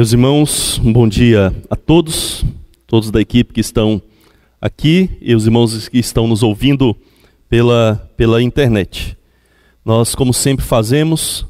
[0.00, 2.42] Meus irmãos, um bom dia a todos,
[2.86, 4.00] todos da equipe que estão
[4.58, 6.96] aqui e os irmãos que estão nos ouvindo
[7.50, 9.14] pela, pela internet.
[9.84, 11.44] Nós, como sempre fazemos,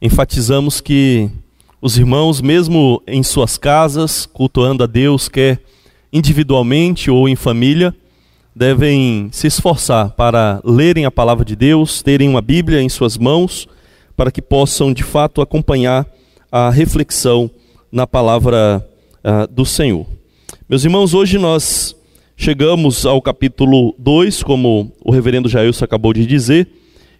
[0.00, 1.30] enfatizamos que
[1.80, 5.62] os irmãos, mesmo em suas casas, cultuando a Deus, quer
[6.12, 7.94] individualmente ou em família,
[8.52, 13.68] devem se esforçar para lerem a palavra de Deus, terem uma Bíblia em suas mãos,
[14.16, 16.04] para que possam de fato acompanhar
[16.50, 17.48] a reflexão
[17.92, 18.82] na palavra
[19.22, 20.06] uh, do Senhor.
[20.66, 21.94] Meus irmãos, hoje nós
[22.34, 26.66] chegamos ao capítulo 2, como o reverendo Jailson acabou de dizer,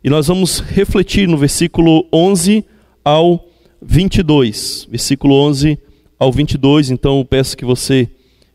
[0.03, 2.65] e nós vamos refletir no versículo 11
[3.05, 3.45] ao
[3.83, 4.89] 22.
[4.91, 5.79] Versículo 11
[6.19, 8.09] ao 22, então eu peço que você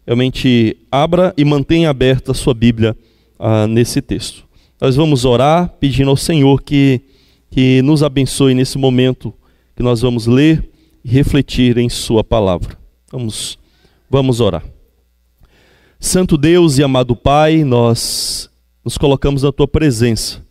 [0.04, 2.98] realmente abra e mantenha aberta a sua Bíblia
[3.38, 4.44] ah, nesse texto.
[4.82, 7.00] Nós vamos orar pedindo ao Senhor que,
[7.52, 9.32] que nos abençoe nesse momento
[9.76, 10.68] que nós vamos ler
[11.04, 12.78] e refletir em Sua palavra.
[13.12, 13.58] Vamos,
[14.10, 14.64] vamos orar.
[16.00, 18.50] Santo Deus e amado Pai, nós
[18.84, 20.46] nos colocamos na Tua presença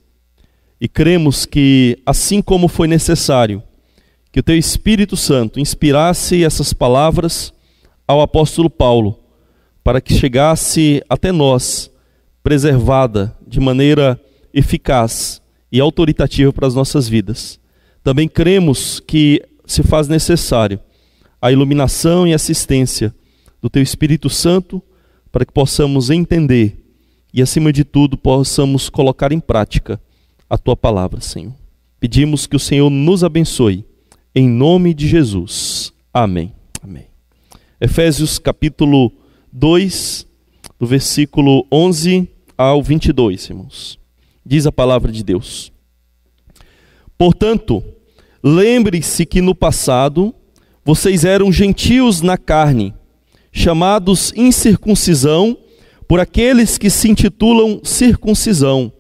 [0.81, 3.63] e cremos que, assim como foi necessário,
[4.31, 7.53] que o Teu Espírito Santo inspirasse essas palavras
[8.07, 9.19] ao apóstolo Paulo
[9.83, 11.91] para que chegasse até nós,
[12.43, 14.21] preservada de maneira
[14.53, 17.59] eficaz e autoritativa para as nossas vidas.
[18.03, 20.81] Também cremos que se faz necessário
[21.41, 23.15] a iluminação e assistência
[23.61, 24.83] do Teu Espírito Santo
[25.31, 26.83] para que possamos entender
[27.33, 30.01] e, acima de tudo, possamos colocar em prática
[30.49, 31.53] a Tua palavra, Senhor.
[32.01, 33.85] Pedimos que o Senhor nos abençoe,
[34.35, 35.93] em nome de Jesus.
[36.13, 36.53] Amém.
[36.83, 37.07] Amém.
[37.81, 39.13] Efésios capítulo
[39.53, 40.27] 2,
[40.79, 43.99] do versículo 11 ao 22, irmãos.
[44.45, 45.73] Diz a palavra de Deus.
[47.19, 47.83] Portanto,
[48.49, 50.33] lembre-se que no passado
[50.85, 52.95] vocês eram gentios na carne,
[53.51, 55.59] chamados incircuncisão
[56.07, 58.93] por aqueles que se intitulam circuncisão,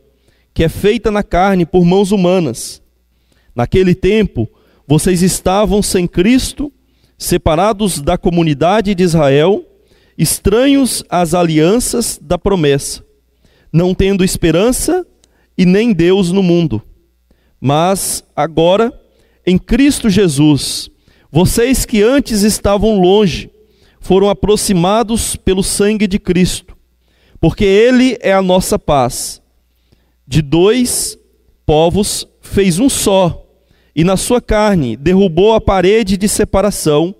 [0.52, 2.82] que é feita na carne por mãos humanas.
[3.54, 4.48] Naquele tempo,
[4.84, 6.72] vocês estavam sem Cristo,
[7.16, 9.64] separados da comunidade de Israel
[10.18, 13.04] estranhos às alianças da promessa,
[13.72, 15.06] não tendo esperança
[15.56, 16.82] e nem Deus no mundo.
[17.60, 18.92] Mas agora,
[19.46, 20.90] em Cristo Jesus,
[21.30, 23.48] vocês que antes estavam longe,
[24.00, 26.76] foram aproximados pelo sangue de Cristo,
[27.40, 29.40] porque Ele é a nossa paz.
[30.26, 31.18] De dois
[31.64, 33.44] povos fez um só,
[33.94, 37.14] e na sua carne derrubou a parede de separação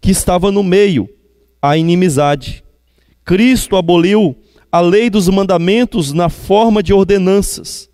[0.00, 1.08] que estava no meio
[1.60, 2.64] a inimizade.
[3.24, 4.36] Cristo aboliu
[4.70, 7.88] a lei dos mandamentos na forma de ordenanças,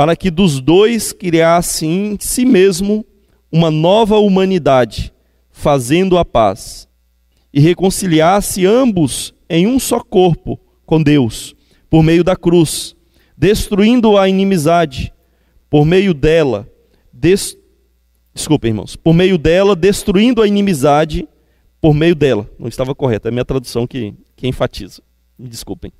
[0.00, 3.04] para que dos dois criasse em si mesmo
[3.52, 5.12] uma nova humanidade,
[5.50, 6.88] fazendo a paz,
[7.52, 11.54] e reconciliasse ambos em um só corpo com Deus,
[11.90, 12.96] por meio da cruz,
[13.36, 15.12] destruindo a inimizade,
[15.68, 16.66] por meio dela,
[17.12, 17.54] des...
[18.32, 21.28] desculpa, irmãos, por meio dela, destruindo a inimizade
[21.78, 22.48] por meio dela.
[22.58, 25.02] Não estava correto, é a minha tradução que, que enfatiza.
[25.38, 25.92] Me desculpem.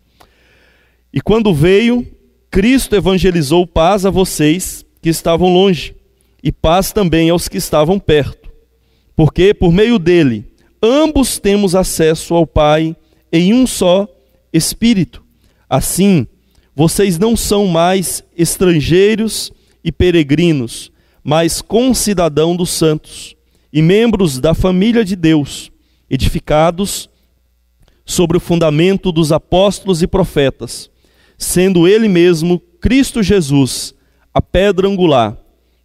[1.12, 2.06] E quando veio,
[2.50, 5.94] Cristo evangelizou paz a vocês que estavam longe,
[6.42, 8.50] e paz também aos que estavam perto.
[9.14, 10.44] Porque por meio dele,
[10.82, 12.96] ambos temos acesso ao Pai
[13.32, 14.08] em um só
[14.52, 15.22] Espírito.
[15.68, 16.26] Assim,
[16.74, 19.52] vocês não são mais estrangeiros
[19.84, 20.90] e peregrinos,
[21.22, 23.36] mas concidadão dos santos
[23.72, 25.70] e membros da família de Deus,
[26.08, 27.08] edificados
[28.04, 30.89] sobre o fundamento dos apóstolos e profetas,
[31.40, 33.94] sendo Ele mesmo, Cristo Jesus,
[34.32, 35.38] a pedra angular.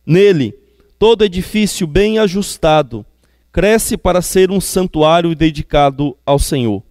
[0.06, 0.54] Nele,
[1.00, 3.06] todo edifício bem ajustado
[3.54, 6.84] cresce para ser um santuário dedicado ao Senhor.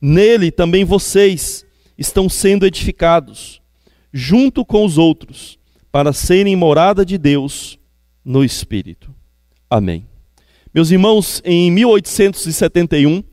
[0.00, 1.64] Nele também vocês
[1.96, 3.62] estão sendo edificados,
[4.12, 5.58] junto com os outros,
[5.90, 7.78] para serem morada de Deus
[8.22, 9.12] no Espírito.
[9.70, 10.06] Amém.
[10.74, 13.24] Meus irmãos, em 1871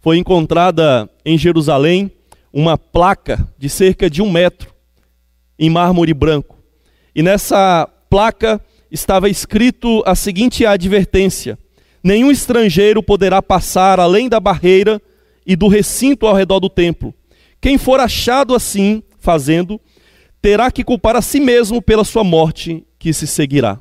[0.00, 2.10] foi encontrada em Jerusalém
[2.52, 4.74] uma placa de cerca de um metro
[5.58, 6.56] em mármore branco.
[7.14, 8.60] E nessa placa
[8.90, 11.58] estava escrito a seguinte advertência:
[12.02, 15.00] Nenhum estrangeiro poderá passar além da barreira
[15.46, 17.14] e do recinto ao redor do templo.
[17.60, 19.80] Quem for achado assim, fazendo,
[20.40, 23.80] terá que culpar a si mesmo pela sua morte que se seguirá.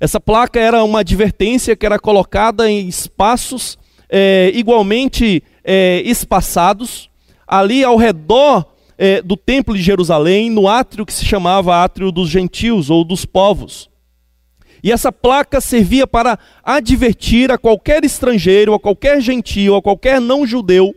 [0.00, 3.78] Essa placa era uma advertência que era colocada em espaços
[4.08, 7.08] é, igualmente é, espaçados,
[7.52, 8.64] ali ao redor
[8.96, 13.26] é, do Templo de Jerusalém, no átrio que se chamava Átrio dos Gentios ou dos
[13.26, 13.90] Povos.
[14.82, 20.46] E essa placa servia para advertir a qualquer estrangeiro, a qualquer gentio, a qualquer não
[20.46, 20.94] judeu,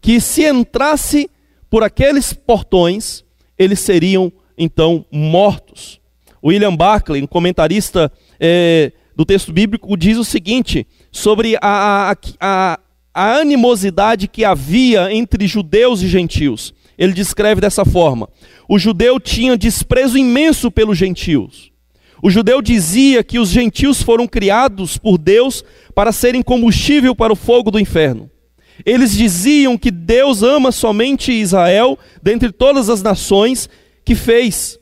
[0.00, 1.30] que se entrasse
[1.70, 3.24] por aqueles portões,
[3.58, 5.98] eles seriam então mortos.
[6.44, 12.80] William Barclay, um comentarista é, do texto bíblico, diz o seguinte sobre a, a, a,
[13.16, 16.74] a animosidade que havia entre judeus e gentios.
[16.98, 18.28] Ele descreve dessa forma:
[18.68, 21.72] o judeu tinha desprezo imenso pelos gentios.
[22.22, 25.64] O judeu dizia que os gentios foram criados por Deus
[25.94, 28.30] para serem combustível para o fogo do inferno.
[28.84, 33.66] Eles diziam que Deus ama somente Israel dentre todas as nações
[34.04, 34.78] que fez.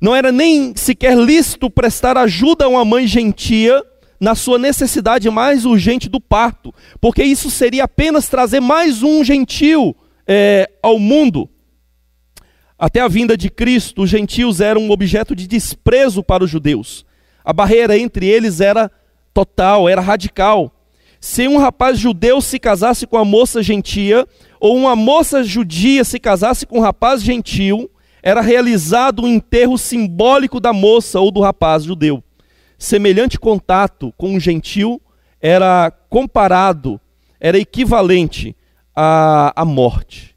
[0.00, 3.82] Não era nem sequer lícito prestar ajuda a uma mãe gentia
[4.20, 9.96] na sua necessidade mais urgente do parto, porque isso seria apenas trazer mais um gentil
[10.26, 11.48] é, ao mundo.
[12.78, 17.04] Até a vinda de Cristo, os gentios eram um objeto de desprezo para os judeus.
[17.44, 18.90] A barreira entre eles era
[19.32, 20.72] total, era radical.
[21.20, 24.26] Se um rapaz judeu se casasse com uma moça gentia,
[24.58, 27.90] ou uma moça judia se casasse com um rapaz gentil,
[28.22, 32.22] era realizado um enterro simbólico da moça ou do rapaz judeu.
[32.80, 35.02] Semelhante contato com um gentil
[35.38, 36.98] era comparado,
[37.38, 38.56] era equivalente
[38.96, 40.34] à, à morte.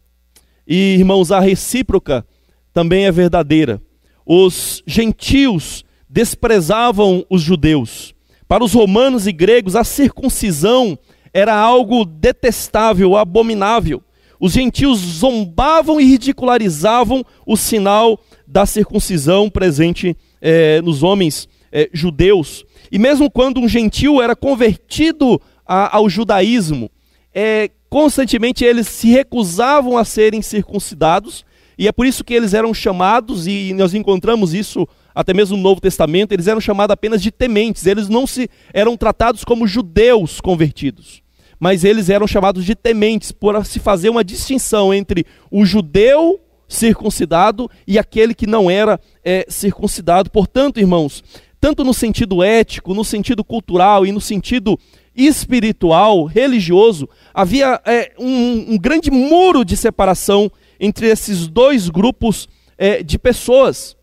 [0.68, 2.28] E, irmãos, a recíproca
[2.74, 3.82] também é verdadeira.
[4.26, 8.14] Os gentios desprezavam os judeus.
[8.46, 11.00] Para os romanos e gregos, a circuncisão
[11.34, 14.04] era algo detestável, abominável.
[14.38, 22.64] Os gentios zombavam e ridicularizavam o sinal da circuncisão presente eh, nos homens eh, judeus.
[22.92, 26.90] E mesmo quando um gentio era convertido a, ao judaísmo,
[27.34, 31.44] eh, constantemente eles se recusavam a serem circuncidados,
[31.76, 35.64] e é por isso que eles eram chamados, e nós encontramos isso até mesmo no
[35.64, 40.40] Novo Testamento, eles eram chamados apenas de tementes, eles não se eram tratados como judeus
[40.40, 41.24] convertidos,
[41.60, 47.70] mas eles eram chamados de tementes por se fazer uma distinção entre o judeu circuncidado
[47.88, 50.30] e aquele que não era é, circuncidado.
[50.32, 51.24] Portanto, irmãos,
[51.64, 54.78] tanto no sentido ético, no sentido cultural e no sentido
[55.16, 63.02] espiritual, religioso, havia é, um, um, grande muro de separação entre esses dois grupos é,
[63.02, 63.96] de pessoas.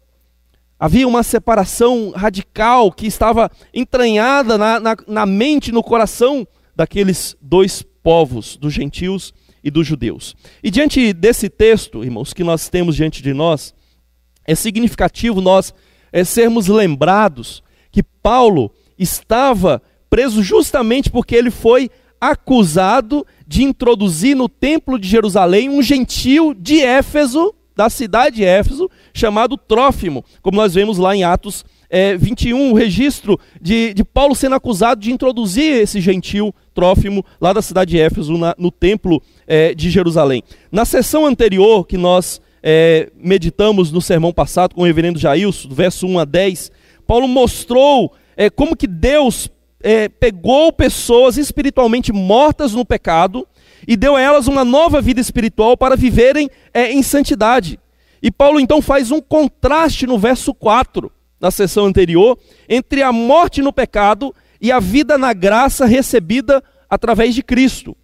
[0.79, 7.85] Havia uma separação radical que estava entranhada na, na, na mente, no coração daqueles dois
[8.03, 10.35] povos, dos gentios e dos judeus.
[10.63, 13.75] E diante desse texto, irmãos, que nós temos diante de nós,
[14.47, 15.75] é significativo nós
[16.13, 21.91] é, sermos lembrados que Paulo estava preso justamente porque ele foi
[22.21, 28.91] acusado de introduzir no templo de Jerusalém um gentil de Éfeso da cidade de Éfeso,
[29.15, 34.35] chamado Trófimo, como nós vemos lá em Atos é, 21, o registro de, de Paulo
[34.35, 39.23] sendo acusado de introduzir esse gentil Trófimo lá da cidade de Éfeso, na, no templo
[39.47, 40.43] é, de Jerusalém.
[40.71, 46.07] Na sessão anterior, que nós é, meditamos no sermão passado com o reverendo Jailson, verso
[46.07, 46.73] 1 a 10,
[47.07, 49.51] Paulo mostrou é, como que Deus
[49.83, 53.47] é, pegou pessoas espiritualmente mortas no pecado
[53.87, 57.81] e deu a elas uma nova vida espiritual para viverem é, em santidade.
[58.23, 61.11] E Paulo então faz um contraste no verso 4,
[61.41, 67.35] na sessão anterior, entre a morte no pecado e a vida na graça recebida através
[67.35, 67.97] de Cristo.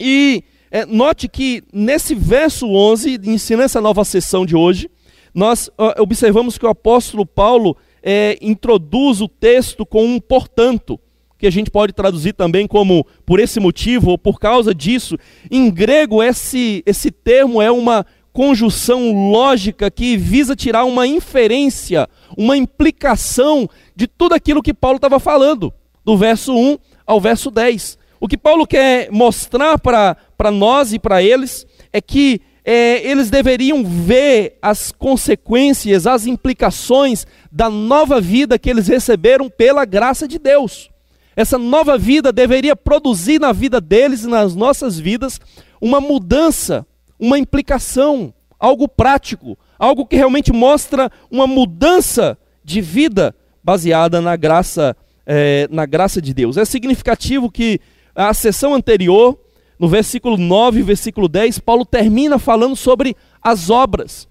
[0.00, 0.42] E
[0.74, 4.90] é, note que nesse verso 11, ensina essa nova sessão de hoje,
[5.32, 10.98] nós observamos que o apóstolo Paulo é, introduz o texto com um portanto
[11.38, 15.16] que a gente pode traduzir também como por esse motivo ou por causa disso.
[15.48, 22.56] Em grego, esse, esse termo é uma conjunção lógica que visa tirar uma inferência, uma
[22.56, 25.72] implicação de tudo aquilo que Paulo estava falando,
[26.04, 28.02] do verso 1 ao verso 10.
[28.24, 33.84] O que Paulo quer mostrar para nós e para eles é que é, eles deveriam
[33.84, 40.88] ver as consequências, as implicações da nova vida que eles receberam pela graça de Deus.
[41.36, 45.38] Essa nova vida deveria produzir na vida deles e nas nossas vidas
[45.78, 46.86] uma mudança,
[47.20, 54.96] uma implicação, algo prático, algo que realmente mostra uma mudança de vida baseada na graça,
[55.26, 56.56] é, na graça de Deus.
[56.56, 57.78] É significativo que
[58.14, 59.38] a sessão anterior,
[59.78, 64.28] no versículo 9 e versículo 10, Paulo termina falando sobre as obras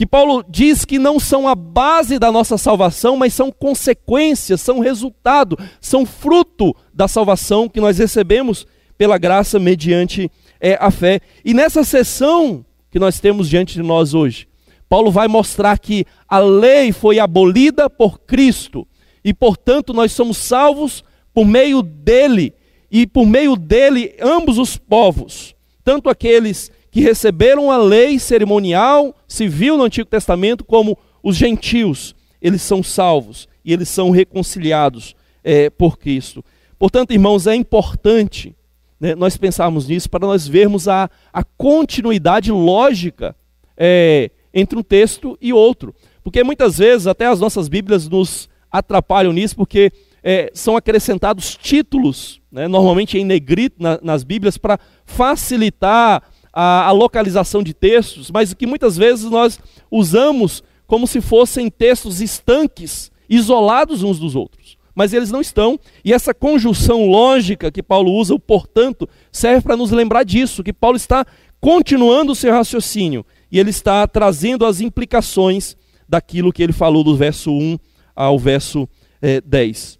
[0.00, 4.78] que Paulo diz que não são a base da nossa salvação, mas são consequências, são
[4.78, 11.20] resultado, são fruto da salvação que nós recebemos pela graça mediante é, a fé.
[11.44, 14.48] E nessa sessão que nós temos diante de nós hoje,
[14.88, 18.88] Paulo vai mostrar que a lei foi abolida por Cristo
[19.22, 22.54] e portanto nós somos salvos por meio dele
[22.90, 25.54] e por meio dele ambos os povos,
[25.84, 32.62] tanto aqueles que receberam a lei cerimonial civil no Antigo Testamento, como os gentios, eles
[32.62, 36.44] são salvos e eles são reconciliados é, por Cristo.
[36.78, 38.56] Portanto, irmãos, é importante
[38.98, 43.36] né, nós pensarmos nisso para nós vermos a, a continuidade lógica
[43.76, 45.94] é, entre um texto e outro.
[46.22, 52.40] Porque muitas vezes até as nossas Bíblias nos atrapalham nisso, porque é, são acrescentados títulos,
[52.50, 56.22] né, normalmente em negrito na, nas Bíblias, para facilitar
[56.52, 59.58] a, a, localização de textos, mas que muitas vezes nós
[59.90, 64.76] usamos como se fossem textos estanques, isolados uns dos outros.
[64.92, 69.76] Mas eles não estão, e essa conjunção lógica que Paulo usa, o portanto, serve para
[69.76, 71.24] nos lembrar disso, que Paulo está
[71.60, 75.76] continuando o seu raciocínio, e ele está trazendo as implicações
[76.08, 77.78] daquilo que ele falou do verso 1
[78.16, 78.88] ao verso
[79.22, 79.99] é, 10.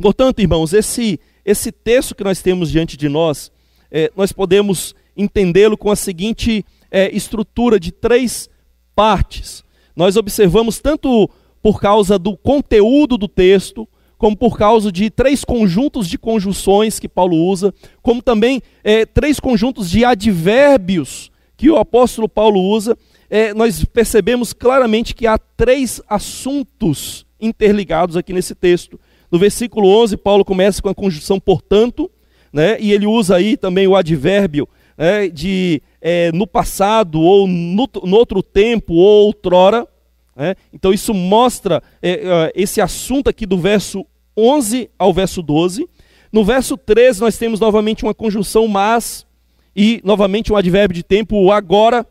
[0.00, 3.52] Portanto, irmãos, esse, esse texto que nós temos diante de nós,
[3.90, 8.48] é, nós podemos entendê-lo com a seguinte é, estrutura de três
[8.94, 9.62] partes.
[9.94, 11.28] Nós observamos tanto
[11.62, 17.08] por causa do conteúdo do texto, como por causa de três conjuntos de conjunções que
[17.08, 22.96] Paulo usa, como também é, três conjuntos de advérbios que o apóstolo Paulo usa,
[23.28, 28.98] é, nós percebemos claramente que há três assuntos interligados aqui nesse texto.
[29.30, 32.10] No versículo 11, Paulo começa com a conjunção portanto,
[32.52, 34.68] né, e ele usa aí também o advérbio
[34.98, 39.86] né, de é, no passado, ou no, no, outro tempo, ou outrora.
[40.34, 40.54] Né?
[40.72, 44.04] Então isso mostra é, é esse assunto aqui do verso
[44.36, 45.88] 11 ao verso 12.
[46.32, 49.26] No verso 13, nós temos novamente uma conjunção mas,
[49.74, 52.06] e novamente um advérbio de tempo, agora.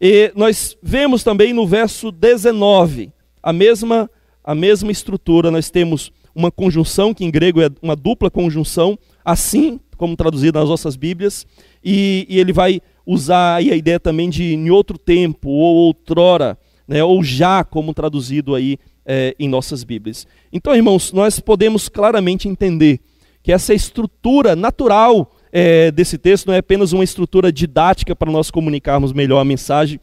[0.00, 3.12] E nós vemos também no verso 19
[3.42, 4.10] a mesma,
[4.42, 5.50] a mesma estrutura.
[5.50, 10.68] Nós temos uma conjunção, que em grego é uma dupla conjunção, assim como traduzido nas
[10.68, 11.46] nossas Bíblias,
[11.82, 17.02] e, e ele vai usar a ideia também de em outro tempo, ou outrora, né,
[17.02, 20.26] ou já, como traduzido aí é, em nossas Bíblias.
[20.52, 23.00] Então, irmãos, nós podemos claramente entender
[23.42, 28.50] que essa estrutura natural é, desse texto não é apenas uma estrutura didática para nós
[28.50, 29.98] comunicarmos melhor a mensagem.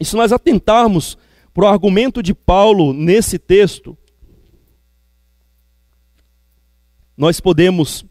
[0.00, 1.18] E se nós atentarmos
[1.52, 3.98] para o argumento de Paulo nesse texto,
[7.18, 8.06] nós podemos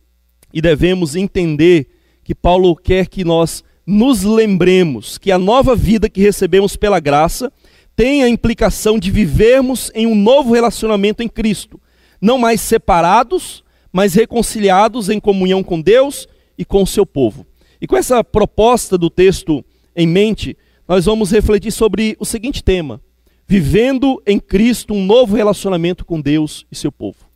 [0.54, 1.88] e devemos entender
[2.26, 7.50] que Paulo quer que nós nos lembremos que a nova vida que recebemos pela graça
[7.96, 11.80] tem a implicação de vivermos em um novo relacionamento em Cristo,
[12.22, 17.48] não mais separados, mas reconciliados em comunhão com Deus e com o seu povo.
[17.80, 19.64] E com essa proposta do texto
[19.96, 23.02] em mente, nós vamos refletir sobre o seguinte tema:
[23.48, 27.27] vivendo em Cristo um novo relacionamento com Deus e seu povo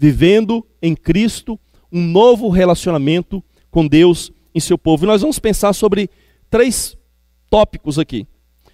[0.00, 1.60] vivendo em Cristo
[1.92, 5.04] um novo relacionamento com Deus e seu povo.
[5.04, 6.08] E nós vamos pensar sobre
[6.48, 6.96] três
[7.50, 8.26] tópicos aqui.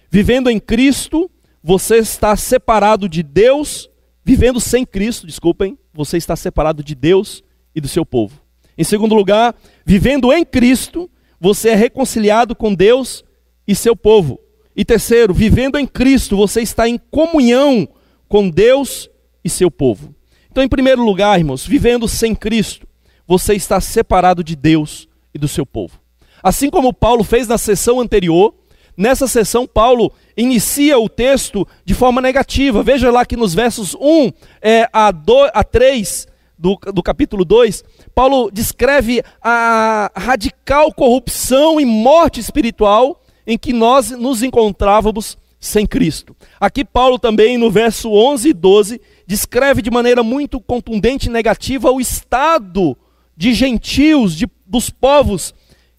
[0.09, 1.29] Vivendo em Cristo,
[1.61, 3.89] você está separado de Deus,
[4.23, 7.43] vivendo sem Cristo, desculpem, você está separado de Deus
[7.75, 8.39] e do seu povo.
[8.77, 9.53] Em segundo lugar,
[9.85, 13.25] vivendo em Cristo, você é reconciliado com Deus
[13.67, 14.39] e seu povo.
[14.73, 17.85] E terceiro, vivendo em Cristo, você está em comunhão
[18.29, 19.09] com Deus
[19.43, 20.15] e seu povo.
[20.57, 22.87] Então, em primeiro lugar, irmãos, vivendo sem Cristo,
[23.27, 25.99] você está separado de Deus e do seu povo.
[26.41, 28.55] Assim como Paulo fez na sessão anterior,
[28.97, 32.81] nessa sessão Paulo inicia o texto de forma negativa.
[32.81, 37.83] Veja lá que nos versos 1 é, a, do, a 3 do, do capítulo 2,
[38.15, 46.35] Paulo descreve a radical corrupção e morte espiritual em que nós nos encontrávamos sem Cristo.
[46.59, 51.91] Aqui Paulo também no verso 11 e 12 descreve de maneira muito contundente e negativa
[51.91, 52.97] o estado
[53.35, 55.53] de gentios, de, dos povos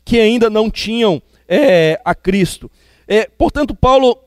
[0.04, 2.70] que ainda não tinham é, a Cristo.
[3.06, 4.18] É, portanto, Paulo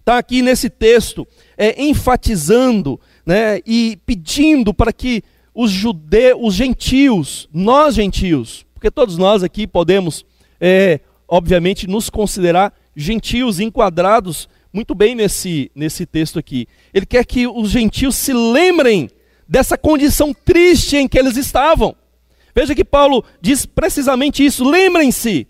[0.00, 5.22] está aqui nesse texto é, enfatizando né, e pedindo para que
[5.54, 10.24] os judeus, os gentios, nós gentios, porque todos nós aqui podemos,
[10.60, 16.68] é, obviamente, nos considerar gentios enquadrados muito bem nesse, nesse texto aqui.
[16.92, 19.08] Ele quer que os gentios se lembrem
[19.48, 21.96] dessa condição triste em que eles estavam.
[22.54, 25.46] Veja que Paulo diz precisamente isso: lembrem-se,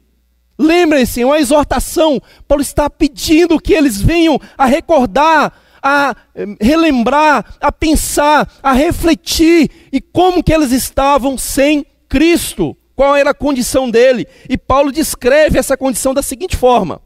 [0.56, 2.22] lembrem-se, é uma exortação.
[2.46, 9.70] Paulo está pedindo que eles venham a recordar, a eh, relembrar, a pensar, a refletir
[9.92, 14.26] e como que eles estavam sem Cristo, qual era a condição dele.
[14.48, 17.00] E Paulo descreve essa condição da seguinte forma: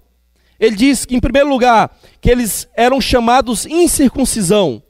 [0.60, 1.90] ele diz que, em primeiro lugar,
[2.20, 4.82] que eles eram chamados incircuncisão,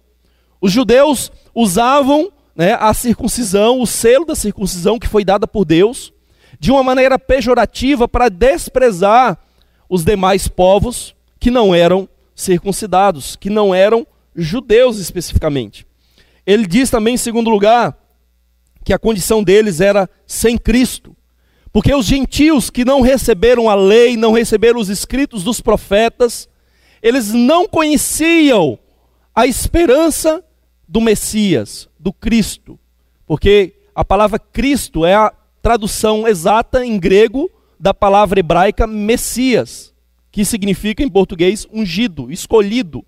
[0.61, 6.13] Os judeus usavam né, a circuncisão, o selo da circuncisão que foi dada por Deus,
[6.59, 9.39] de uma maneira pejorativa para desprezar
[9.89, 15.87] os demais povos que não eram circuncidados, que não eram judeus especificamente.
[16.45, 17.97] Ele diz também, em segundo lugar,
[18.85, 21.17] que a condição deles era sem Cristo.
[21.73, 26.49] Porque os gentios que não receberam a lei, não receberam os escritos dos profetas,
[27.03, 28.79] eles não conheciam
[29.35, 30.45] a esperança
[30.87, 32.79] do Messias, do Cristo.
[33.27, 39.95] Porque a palavra Cristo é a tradução exata em grego da palavra hebraica Messias,
[40.31, 43.05] que significa em português ungido, escolhido.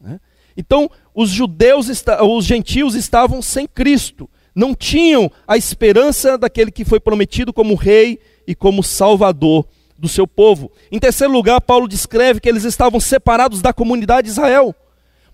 [0.00, 0.20] Né?
[0.56, 1.88] Então, os judeus,
[2.22, 8.18] os gentios estavam sem Cristo, não tinham a esperança daquele que foi prometido como rei
[8.46, 9.66] e como salvador
[9.98, 10.70] do seu povo.
[10.90, 14.74] Em terceiro lugar, Paulo descreve que eles estavam separados da comunidade de Israel,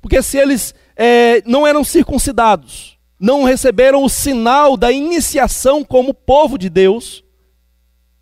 [0.01, 6.57] porque se eles é, não eram circuncidados, não receberam o sinal da iniciação como povo
[6.57, 7.25] de Deus,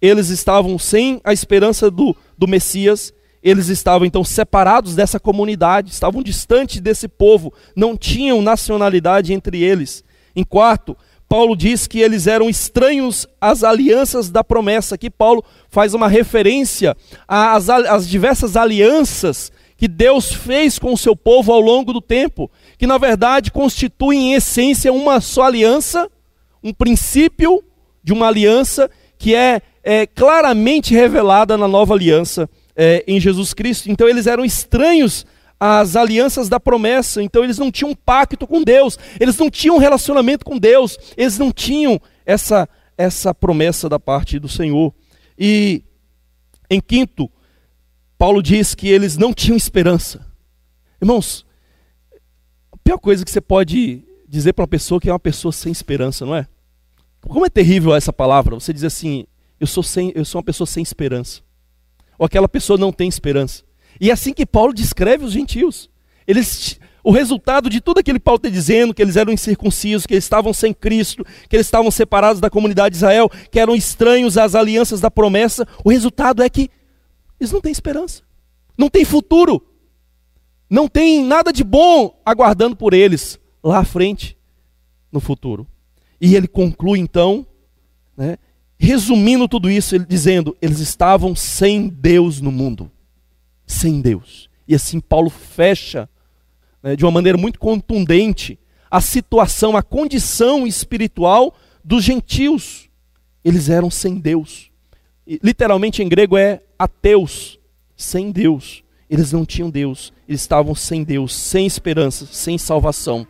[0.00, 3.12] eles estavam sem a esperança do, do Messias,
[3.42, 10.04] eles estavam então separados dessa comunidade, estavam distantes desse povo, não tinham nacionalidade entre eles.
[10.36, 10.94] Em quarto,
[11.28, 14.94] Paulo diz que eles eram estranhos às alianças da promessa.
[14.94, 21.16] Aqui Paulo faz uma referência às, às diversas alianças que Deus fez com o seu
[21.16, 26.08] povo ao longo do tempo, que na verdade constituem em essência uma só aliança,
[26.62, 27.62] um princípio
[28.02, 33.90] de uma aliança que é, é claramente revelada na nova aliança é, em Jesus Cristo.
[33.90, 35.26] Então eles eram estranhos
[35.58, 39.76] às alianças da promessa, então eles não tinham um pacto com Deus, eles não tinham
[39.76, 44.94] um relacionamento com Deus, eles não tinham essa, essa promessa da parte do Senhor.
[45.38, 45.82] E
[46.68, 47.30] em quinto,
[48.18, 50.26] Paulo diz que eles não tinham esperança.
[51.00, 51.46] Irmãos,
[52.72, 55.72] a pior coisa que você pode dizer para uma pessoa que é uma pessoa sem
[55.72, 56.46] esperança, não é?
[57.20, 59.26] Como é terrível essa palavra, você diz assim,
[59.58, 61.40] eu sou, sem, eu sou uma pessoa sem esperança.
[62.18, 63.65] Ou aquela pessoa não tem esperança.
[64.00, 65.88] E é assim que Paulo descreve os gentios.
[66.26, 70.14] Eles, o resultado de tudo aquilo que Paulo está dizendo, que eles eram incircuncisos, que
[70.14, 74.36] eles estavam sem Cristo, que eles estavam separados da comunidade de Israel, que eram estranhos
[74.36, 76.70] às alianças da promessa, o resultado é que
[77.38, 78.22] eles não têm esperança.
[78.76, 79.64] Não tem futuro.
[80.68, 84.36] Não tem nada de bom aguardando por eles lá à frente,
[85.12, 85.66] no futuro.
[86.20, 87.46] E ele conclui então,
[88.16, 88.36] né,
[88.78, 92.90] resumindo tudo isso, ele dizendo: eles estavam sem Deus no mundo.
[93.66, 94.48] Sem Deus.
[94.66, 96.08] E assim Paulo fecha
[96.82, 98.58] né, de uma maneira muito contundente
[98.90, 102.88] a situação, a condição espiritual dos gentios.
[103.44, 104.70] Eles eram sem Deus.
[105.26, 107.58] E, literalmente em grego é ateus,
[107.96, 108.84] sem Deus.
[109.08, 113.26] Eles não tinham Deus, eles estavam sem Deus, sem esperança, sem salvação.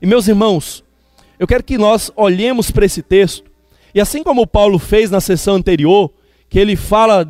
[0.00, 0.84] E meus irmãos,
[1.38, 3.50] eu quero que nós olhemos para esse texto,
[3.94, 6.12] e assim como Paulo fez na sessão anterior,
[6.50, 7.24] que ele fala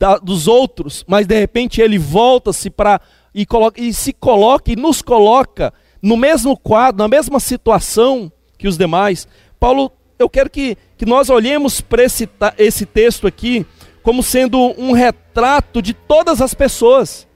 [0.00, 3.02] da, dos outros, mas de repente ele volta-se para
[3.34, 8.78] e, e se coloca e nos coloca no mesmo quadro, na mesma situação que os
[8.78, 9.28] demais.
[9.60, 13.66] Paulo, eu quero que, que nós olhemos para esse, esse texto aqui
[14.02, 17.28] como sendo um retrato de todas as pessoas.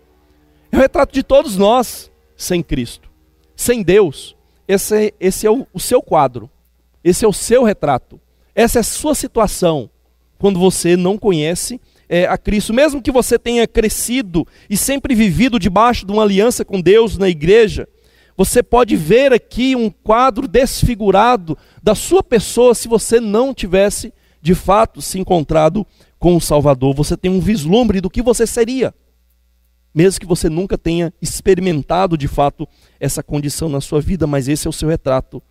[0.73, 3.11] É um retrato de todos nós sem Cristo,
[3.55, 4.35] sem Deus.
[4.67, 6.51] Esse, é, esse é o, o seu quadro,
[7.05, 8.19] esse é o seu retrato,
[8.55, 9.91] essa é a sua situação
[10.39, 11.79] quando você não conhece
[12.15, 12.73] é, a Cristo.
[12.73, 17.29] Mesmo que você tenha crescido e sempre vivido debaixo de uma aliança com Deus na
[17.29, 17.89] igreja,
[18.37, 24.55] você pode ver aqui um quadro desfigurado da sua pessoa se você não tivesse de
[24.55, 25.85] fato se encontrado
[26.17, 28.95] com o Salvador, você tem um vislumbre do que você seria,
[29.93, 32.69] mesmo que você nunca tenha experimentado de fato
[33.01, 35.43] essa condição na sua vida, mas esse é o seu retrato,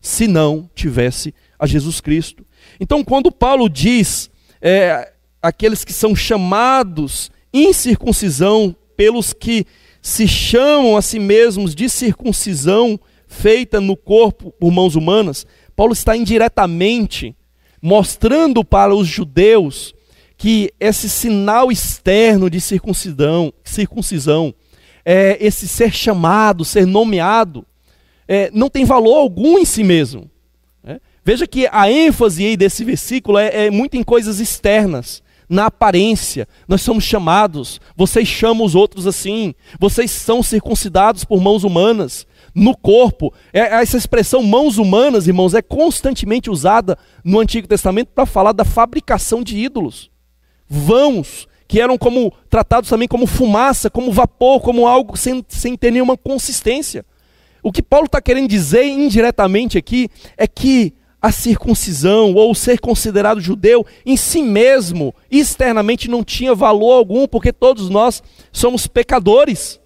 [0.00, 2.44] se não tivesse a Jesus Cristo.
[2.80, 9.64] Então, quando Paulo diz é, aqueles que são chamados em circuncisão pelos que
[10.00, 15.46] se chamam a si mesmos de circuncisão feita no corpo por mãos humanas,
[15.76, 17.36] Paulo está indiretamente
[17.80, 19.94] mostrando para os judeus
[20.36, 24.54] que esse sinal externo de circuncisão, circuncisão
[25.04, 27.66] é, esse ser chamado, ser nomeado,
[28.26, 30.30] é, não tem valor algum em si mesmo.
[30.82, 31.00] Né?
[31.24, 36.46] Veja que a ênfase aí desse versículo é, é muito em coisas externas, na aparência.
[36.66, 42.76] Nós somos chamados, vocês chamam os outros assim, vocês são circuncidados por mãos humanas, no
[42.76, 43.32] corpo.
[43.52, 48.64] É, essa expressão mãos humanas, irmãos, é constantemente usada no Antigo Testamento para falar da
[48.64, 50.10] fabricação de ídolos
[50.68, 55.90] vãos, que eram como tratados também como fumaça, como vapor, como algo sem, sem ter
[55.90, 57.04] nenhuma consistência.
[57.62, 63.40] O que Paulo está querendo dizer indiretamente aqui é que a circuncisão ou ser considerado
[63.40, 69.80] judeu em si mesmo, externamente, não tinha valor algum, porque todos nós somos pecadores.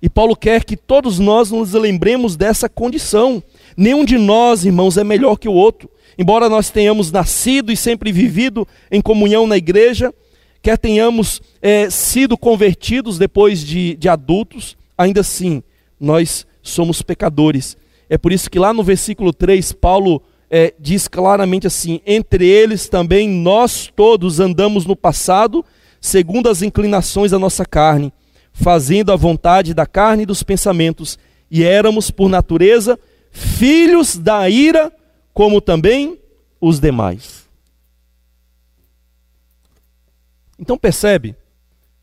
[0.00, 3.42] E Paulo quer que todos nós nos lembremos dessa condição.
[3.76, 5.88] Nenhum de nós, irmãos, é melhor que o outro.
[6.18, 10.12] Embora nós tenhamos nascido e sempre vivido em comunhão na igreja,
[10.60, 15.62] quer tenhamos é, sido convertidos depois de, de adultos, ainda assim,
[16.00, 17.76] nós somos pecadores.
[18.12, 22.86] É por isso que lá no versículo 3, Paulo é, diz claramente assim: Entre eles
[22.86, 25.64] também nós todos andamos no passado,
[25.98, 28.12] segundo as inclinações da nossa carne,
[28.52, 31.18] fazendo a vontade da carne e dos pensamentos,
[31.50, 34.92] e éramos, por natureza, filhos da ira,
[35.32, 36.20] como também
[36.60, 37.48] os demais.
[40.58, 41.34] Então percebe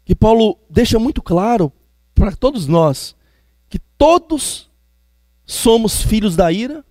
[0.04, 1.72] que Paulo deixa muito claro
[2.16, 3.16] para todos nós
[3.70, 4.69] que todos
[5.50, 6.86] somos filhos da ira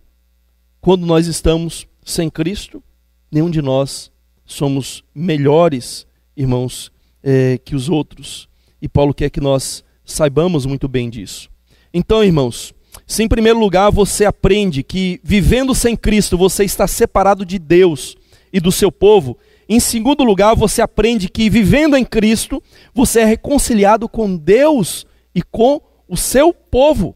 [0.81, 2.83] quando nós estamos sem Cristo.
[3.31, 4.11] Nenhum de nós
[4.45, 6.05] somos melhores,
[6.37, 6.91] irmãos,
[7.23, 8.49] é, que os outros.
[8.83, 11.49] E Paulo quer que nós saibamos muito bem disso.
[11.95, 12.75] Então, irmãos,
[13.07, 18.17] se em primeiro lugar você aprende que vivendo sem Cristo você está separado de Deus
[18.53, 22.61] e do seu povo, em segundo lugar você aprende que vivendo em Cristo
[22.93, 27.15] você é reconciliado com Deus e com o seu povo.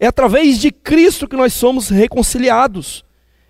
[0.00, 3.04] É através de Cristo que nós somos reconciliados.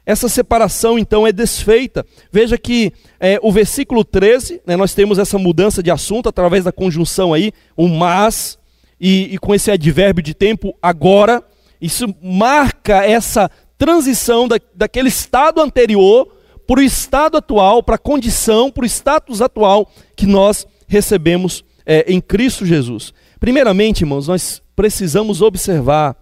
[0.04, 2.04] Essa separação então é desfeita.
[2.32, 6.72] Veja que é, o versículo 13, né, nós temos essa mudança de assunto através da
[6.72, 8.58] conjunção aí, o mas,
[9.00, 11.40] e, e com esse advérbio de tempo agora.
[11.80, 16.28] Isso marca essa transição da, daquele estado anterior
[16.66, 22.04] para o estado atual, para a condição, para o status atual que nós recebemos é,
[22.12, 23.14] em Cristo Jesus.
[23.38, 26.16] Primeiramente, irmãos, nós precisamos observar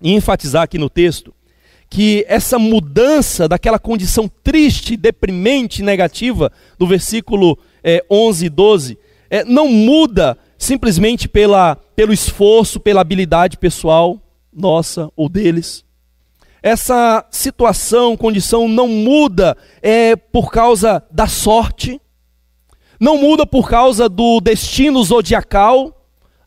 [0.00, 1.34] e enfatizar aqui no texto
[1.90, 8.98] que essa mudança daquela condição triste, deprimente, negativa, do versículo é, 11 e 12,
[9.30, 14.20] é, não muda simplesmente pela, pelo esforço, pela habilidade pessoal
[14.52, 15.84] nossa ou deles.
[16.62, 22.00] Essa situação, condição não muda é, por causa da sorte,
[22.98, 25.97] não muda por causa do destino zodiacal.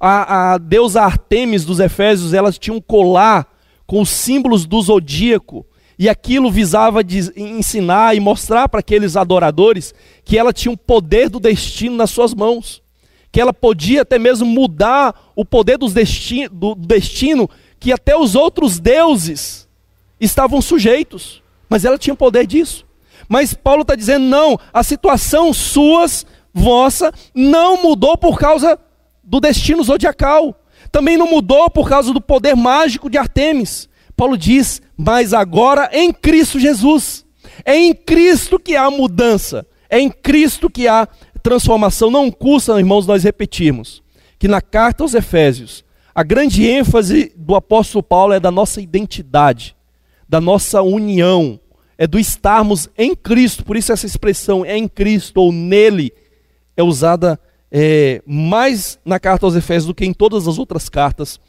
[0.03, 3.47] A, a deusa Artemis dos Efésios, ela tinha um colar
[3.85, 5.63] com os símbolos do zodíaco,
[5.99, 7.01] e aquilo visava
[7.37, 9.93] ensinar e mostrar para aqueles adoradores
[10.25, 12.81] que ela tinha um poder do destino nas suas mãos,
[13.31, 15.87] que ela podia até mesmo mudar o poder do
[16.75, 17.47] destino
[17.79, 19.67] que até os outros deuses
[20.19, 22.85] estavam sujeitos, mas ela tinha poder disso.
[23.29, 28.79] Mas Paulo está dizendo: não, a situação suas, vossa, não mudou por causa
[29.31, 30.53] do destino zodiacal,
[30.91, 33.87] também não mudou por causa do poder mágico de Artemis.
[34.13, 37.25] Paulo diz: mas agora em Cristo Jesus.
[37.63, 41.07] É em Cristo que há mudança, é em Cristo que há
[41.41, 42.11] transformação.
[42.11, 44.03] Não custa, irmãos, nós repetirmos
[44.37, 49.75] que na carta aos Efésios, a grande ênfase do apóstolo Paulo é da nossa identidade,
[50.27, 51.59] da nossa união,
[51.97, 53.63] é do estarmos em Cristo.
[53.63, 56.11] Por isso essa expressão é em Cristo ou nele
[56.75, 57.39] é usada
[57.71, 61.39] é, mais na carta aos Efésios do que em todas as outras cartas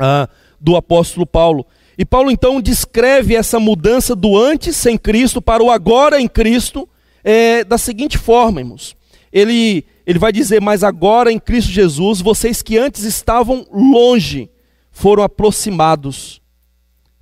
[0.00, 0.28] ah,
[0.60, 1.66] do apóstolo Paulo.
[1.96, 6.88] E Paulo então descreve essa mudança do antes sem Cristo para o agora em Cristo
[7.22, 8.96] é, da seguinte forma, irmãos.
[9.32, 14.50] Ele ele vai dizer: Mas agora em Cristo Jesus, vocês que antes estavam longe,
[14.90, 16.42] foram aproximados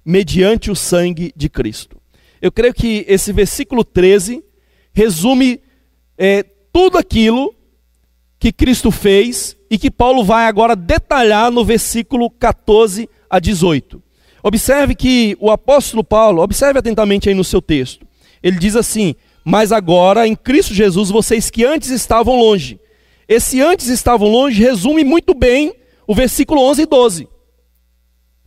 [0.05, 2.01] mediante o sangue de Cristo.
[2.41, 4.43] Eu creio que esse versículo 13
[4.93, 5.61] resume
[6.19, 6.43] é,
[6.73, 7.55] tudo aquilo
[8.43, 14.03] que Cristo fez e que Paulo vai agora detalhar no versículo 14 a 18.
[14.43, 18.05] Observe que o apóstolo Paulo, observe atentamente aí no seu texto.
[18.43, 22.81] Ele diz assim: mas agora em Cristo Jesus, vocês que antes estavam longe.
[23.29, 25.73] Esse antes estavam longe resume muito bem
[26.05, 27.29] o versículo 11 e 12.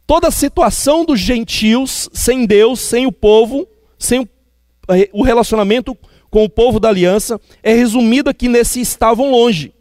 [0.06, 3.66] Toda a situação dos gentios sem Deus, sem o povo,
[3.98, 4.28] sem
[5.14, 5.98] o relacionamento
[6.30, 9.74] com o povo da aliança, é resumido aqui nesse estavam longe.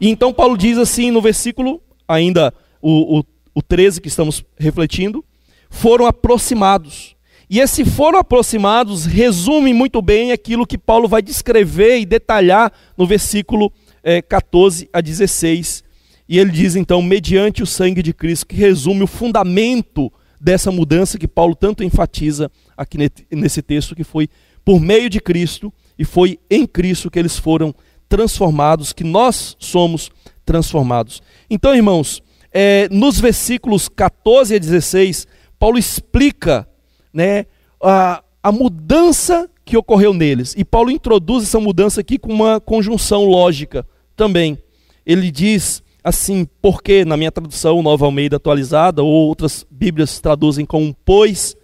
[0.00, 5.24] E então Paulo diz assim no versículo, ainda o, o, o 13 que estamos refletindo,
[5.70, 7.16] foram aproximados.
[7.50, 13.06] E esse foram aproximados resume muito bem aquilo que Paulo vai descrever e detalhar no
[13.06, 15.82] versículo é, 14 a 16.
[16.28, 21.18] E ele diz então, mediante o sangue de Cristo, que resume o fundamento dessa mudança
[21.18, 22.98] que Paulo tanto enfatiza aqui
[23.30, 24.28] nesse texto, que foi
[24.64, 27.74] por meio de Cristo e foi em Cristo que eles foram
[28.08, 30.10] transformados, que nós somos
[30.44, 31.22] transformados.
[31.50, 35.26] Então, irmãos, é, nos versículos 14 a 16,
[35.58, 36.68] Paulo explica
[37.12, 37.46] né,
[37.82, 40.54] a, a mudança que ocorreu neles.
[40.56, 44.58] E Paulo introduz essa mudança aqui com uma conjunção lógica também.
[45.04, 50.96] Ele diz assim, porque, na minha tradução, Nova Almeida atualizada, ou outras Bíblias traduzem como
[51.04, 51.54] pois,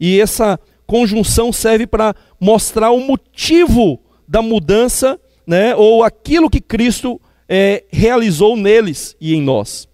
[0.00, 7.20] e essa conjunção serve para mostrar o motivo da mudança, né, ou aquilo que Cristo
[7.48, 9.88] é, realizou neles e em nós.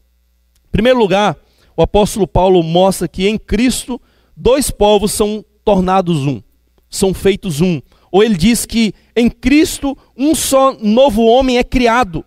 [0.69, 1.37] Em primeiro lugar,
[1.77, 4.01] o apóstolo Paulo mostra que em Cristo
[4.37, 6.43] dois povos são tornados um,
[6.89, 7.81] são feitos um.
[8.13, 12.25] Ou ele diz que em Cristo um só novo homem é criado.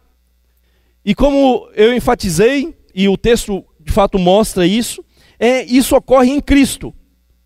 [1.06, 5.04] E como eu enfatizei, e o texto de fato mostra isso,
[5.38, 6.94] é isso ocorre em Cristo.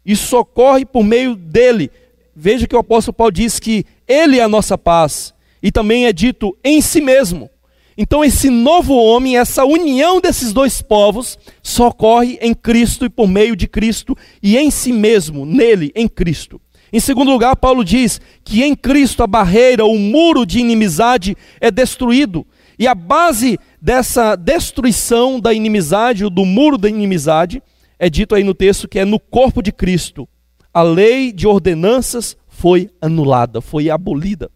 [0.05, 1.89] Isso ocorre por meio dele.
[2.35, 6.13] Veja que o apóstolo Paulo diz que ele é a nossa paz, e também é
[6.13, 7.49] dito em si mesmo.
[7.97, 13.27] Então, esse novo homem, essa união desses dois povos, só ocorre em Cristo e por
[13.27, 16.61] meio de Cristo e em si mesmo, nele, em Cristo.
[16.93, 21.71] Em segundo lugar, Paulo diz que em Cristo a barreira, o muro de inimizade é
[21.71, 22.45] destruído.
[22.77, 27.63] E a base dessa destruição da inimizade, ou do muro da inimizade,
[27.97, 30.29] é dito aí no texto que é no corpo de Cristo.
[30.71, 34.51] A lei de ordenanças foi anulada, foi abolida.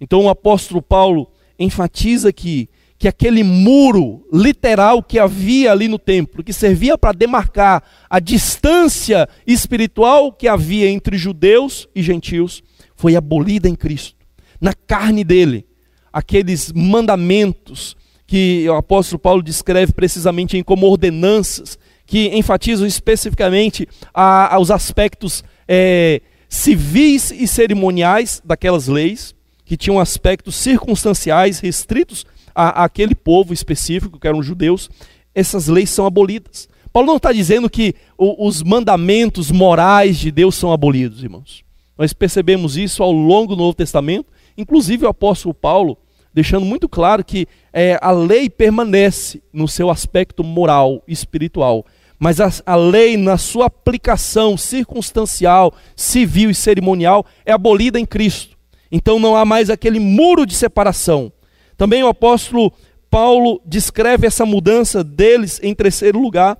[0.00, 6.42] Então o apóstolo Paulo enfatiza aqui que aquele muro literal que havia ali no templo,
[6.42, 12.62] que servia para demarcar a distância espiritual que havia entre judeus e gentios,
[12.96, 14.16] foi abolida em Cristo.
[14.60, 15.64] Na carne dele,
[16.12, 24.70] aqueles mandamentos que o apóstolo Paulo descreve precisamente como ordenanças, que enfatizam especificamente a, aos
[24.70, 29.34] aspectos é, civis e cerimoniais daquelas leis,
[29.68, 34.88] que tinham aspectos circunstanciais restritos a, aquele povo específico, que eram judeus,
[35.34, 36.70] essas leis são abolidas.
[36.90, 41.62] Paulo não está dizendo que os mandamentos morais de Deus são abolidos, irmãos.
[41.98, 45.98] Nós percebemos isso ao longo do Novo Testamento, inclusive o apóstolo Paulo,
[46.32, 51.84] deixando muito claro que é, a lei permanece no seu aspecto moral e espiritual,
[52.18, 58.57] mas a, a lei, na sua aplicação circunstancial, civil e cerimonial, é abolida em Cristo.
[58.90, 61.32] Então não há mais aquele muro de separação
[61.78, 62.72] também o apóstolo
[63.08, 66.58] Paulo descreve essa mudança deles em terceiro lugar.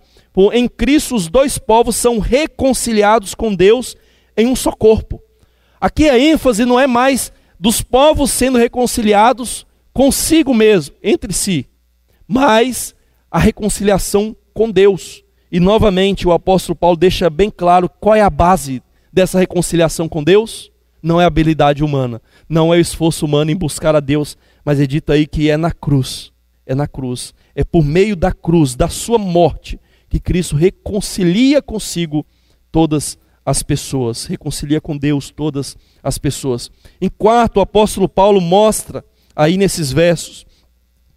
[0.53, 3.97] Em Cristo, os dois povos são reconciliados com Deus
[4.37, 5.21] em um só corpo.
[5.81, 11.69] Aqui a ênfase não é mais dos povos sendo reconciliados consigo mesmo, entre si,
[12.27, 12.95] mas
[13.29, 15.25] a reconciliação com Deus.
[15.51, 18.81] E novamente o apóstolo Paulo deixa bem claro qual é a base
[19.13, 20.71] dessa reconciliação com Deus:
[21.03, 25.13] não é habilidade humana, não é esforço humano em buscar a Deus, mas é dito
[25.13, 26.33] aí que é na cruz.
[26.67, 27.35] É na cruz.
[27.55, 32.25] É por meio da cruz, da sua morte, que Cristo reconcilia consigo
[32.71, 36.71] todas as pessoas, reconcilia com Deus todas as pessoas.
[37.01, 40.47] Em quarto, o apóstolo Paulo mostra aí nesses versos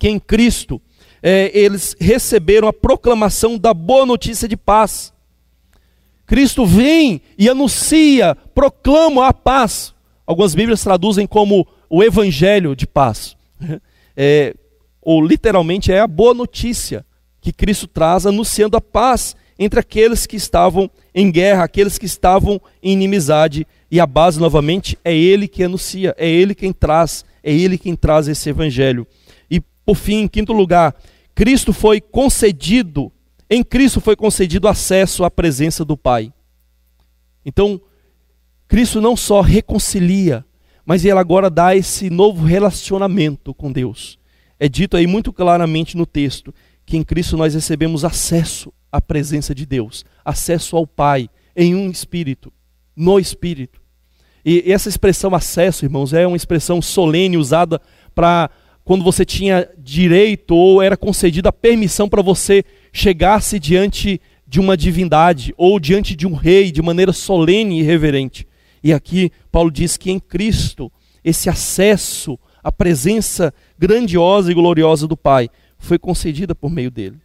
[0.02, 0.82] que em Cristo
[1.22, 5.14] é, eles receberam a proclamação da boa notícia de paz.
[6.32, 9.94] Cristo vem e anuncia, proclama a paz.
[10.26, 13.36] Algumas Bíblias traduzem como o evangelho de paz
[14.16, 14.56] é,
[15.02, 17.06] ou literalmente é a boa notícia
[17.42, 22.62] que Cristo traz anunciando a paz entre aqueles que estavam em guerra, aqueles que estavam
[22.82, 27.54] em inimizade, e a base novamente é ele que anuncia, é ele quem traz, é
[27.54, 29.06] ele quem traz esse evangelho.
[29.50, 30.96] E por fim, em quinto lugar,
[31.36, 33.12] Cristo foi concedido,
[33.54, 36.32] em Cristo foi concedido acesso à presença do Pai.
[37.46, 37.82] Então,
[38.66, 40.46] Cristo não só reconcilia,
[40.86, 44.18] mas ele agora dá esse novo relacionamento com Deus.
[44.58, 46.54] É dito aí muito claramente no texto
[46.86, 51.92] que em Cristo nós recebemos acesso à presença de Deus, acesso ao Pai em um
[51.92, 52.54] espírito,
[52.96, 53.82] no espírito.
[54.46, 57.82] E essa expressão acesso, irmãos, é uma expressão solene usada
[58.16, 58.50] para
[58.86, 64.76] quando você tinha direito ou era concedida a permissão para você chegar-se diante de uma
[64.76, 68.48] divindade ou diante de um rei de maneira solene e reverente.
[68.84, 70.92] E aqui Paulo diz que em Cristo
[71.24, 77.18] esse acesso à presença grandiosa e gloriosa do Pai foi concedida por meio dele.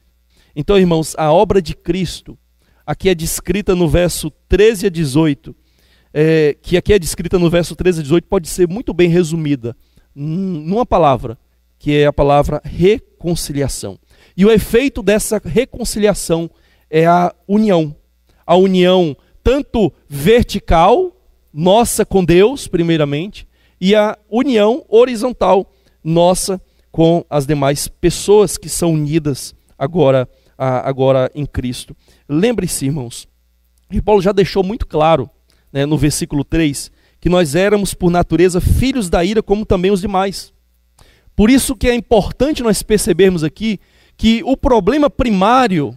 [0.54, 2.38] Então, irmãos, a obra de Cristo,
[2.86, 5.54] aqui é descrita no verso 13 a 18,
[6.14, 9.76] é, que aqui é descrita no verso 13 a 18, pode ser muito bem resumida
[10.14, 11.38] numa palavra,
[11.78, 13.98] que é a palavra reconciliação.
[14.36, 16.50] E o efeito dessa reconciliação
[16.90, 17.96] é a união.
[18.46, 21.16] A união tanto vertical,
[21.52, 23.46] nossa com Deus, primeiramente,
[23.80, 25.70] e a união horizontal
[26.02, 31.96] nossa com as demais pessoas que são unidas agora, agora em Cristo.
[32.28, 33.28] Lembre-se, irmãos,
[33.90, 35.30] e Paulo já deixou muito claro
[35.72, 40.00] né, no versículo 3 que nós éramos, por natureza, filhos da ira, como também os
[40.00, 40.52] demais.
[41.34, 43.78] Por isso que é importante nós percebermos aqui
[44.16, 45.96] que o problema primário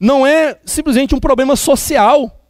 [0.00, 2.40] não é simplesmente um problema social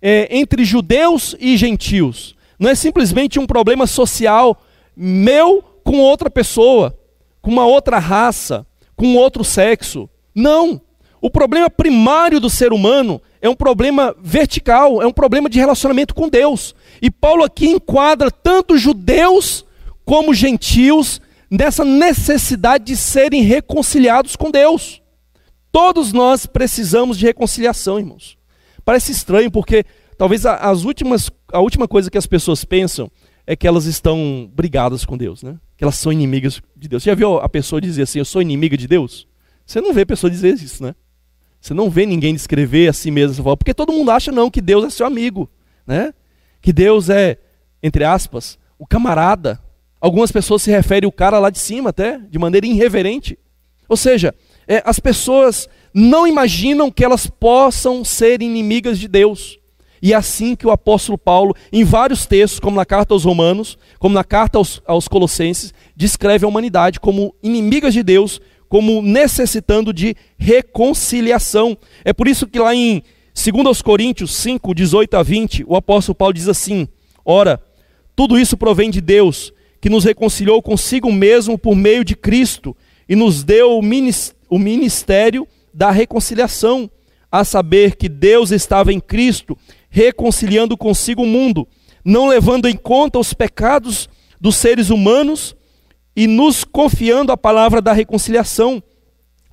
[0.00, 2.34] é, entre judeus e gentios.
[2.58, 4.62] Não é simplesmente um problema social
[4.96, 6.98] meu com outra pessoa,
[7.42, 10.08] com uma outra raça, com outro sexo.
[10.34, 10.80] Não.
[11.20, 16.14] O problema primário do ser humano é um problema vertical, é um problema de relacionamento
[16.14, 16.74] com Deus.
[17.00, 19.64] E Paulo aqui enquadra tanto judeus
[20.04, 25.02] como gentios nessa necessidade de serem reconciliados com Deus.
[25.70, 28.38] Todos nós precisamos de reconciliação, irmãos.
[28.84, 29.84] Parece estranho porque
[30.16, 33.10] talvez as últimas, a última coisa que as pessoas pensam
[33.46, 35.58] é que elas estão brigadas com Deus, né?
[35.76, 37.02] Que elas são inimigas de Deus.
[37.02, 39.26] Você já viu a pessoa dizer assim, eu sou inimiga de Deus?
[39.66, 40.94] Você não vê a pessoa dizer isso, né?
[41.60, 44.84] Você não vê ninguém descrever a si mesmo, porque todo mundo acha não que Deus
[44.84, 45.50] é seu amigo,
[45.86, 46.12] né?
[46.60, 47.38] Que Deus é,
[47.82, 49.63] entre aspas, o camarada.
[50.04, 53.38] Algumas pessoas se referem o cara lá de cima até, de maneira irreverente.
[53.88, 54.34] Ou seja,
[54.68, 59.58] é, as pessoas não imaginam que elas possam ser inimigas de Deus.
[60.02, 63.78] E é assim que o apóstolo Paulo, em vários textos, como na carta aos Romanos,
[63.98, 69.90] como na carta aos, aos Colossenses, descreve a humanidade como inimigas de Deus, como necessitando
[69.90, 71.78] de reconciliação.
[72.04, 73.02] É por isso que lá em
[73.34, 76.86] 2 Coríntios 5, 18 a 20, o apóstolo Paulo diz assim:
[77.24, 77.58] Ora,
[78.14, 79.50] tudo isso provém de Deus,
[79.84, 82.74] que nos reconciliou consigo mesmo por meio de Cristo
[83.06, 86.90] e nos deu o ministério da reconciliação,
[87.30, 89.58] a saber que Deus estava em Cristo,
[89.90, 91.68] reconciliando consigo o mundo,
[92.02, 94.08] não levando em conta os pecados
[94.40, 95.54] dos seres humanos
[96.16, 98.82] e nos confiando a palavra da reconciliação.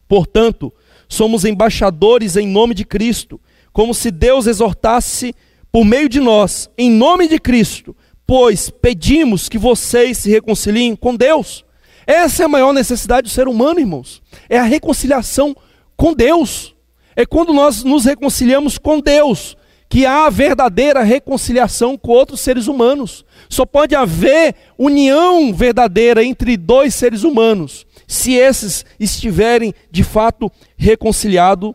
[0.07, 0.73] Portanto,
[1.09, 3.37] somos embaixadores em nome de Cristo,
[3.73, 5.35] como se Deus exortasse
[5.69, 7.93] por meio de nós, em nome de Cristo,
[8.31, 11.65] pois pedimos que vocês se reconciliem com Deus.
[12.07, 14.21] Essa é a maior necessidade do ser humano, irmãos.
[14.47, 15.53] É a reconciliação
[15.97, 16.73] com Deus.
[17.13, 19.57] É quando nós nos reconciliamos com Deus
[19.89, 23.25] que há verdadeira reconciliação com outros seres humanos.
[23.49, 31.73] Só pode haver união verdadeira entre dois seres humanos se esses estiverem de fato reconciliados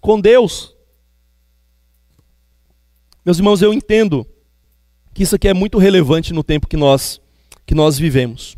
[0.00, 0.74] com Deus.
[3.26, 4.26] Meus irmãos, eu entendo
[5.18, 7.20] que isso aqui é muito relevante no tempo que nós
[7.66, 8.56] que nós vivemos.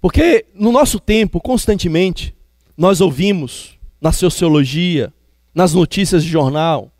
[0.00, 2.34] Porque no nosso tempo, constantemente,
[2.76, 5.12] nós ouvimos na sociologia,
[5.54, 6.90] nas notícias de jornal,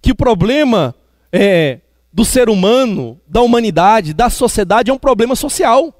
[0.00, 0.92] que o problema
[1.30, 1.78] é,
[2.12, 5.94] do ser humano, da humanidade, da sociedade é um problema social.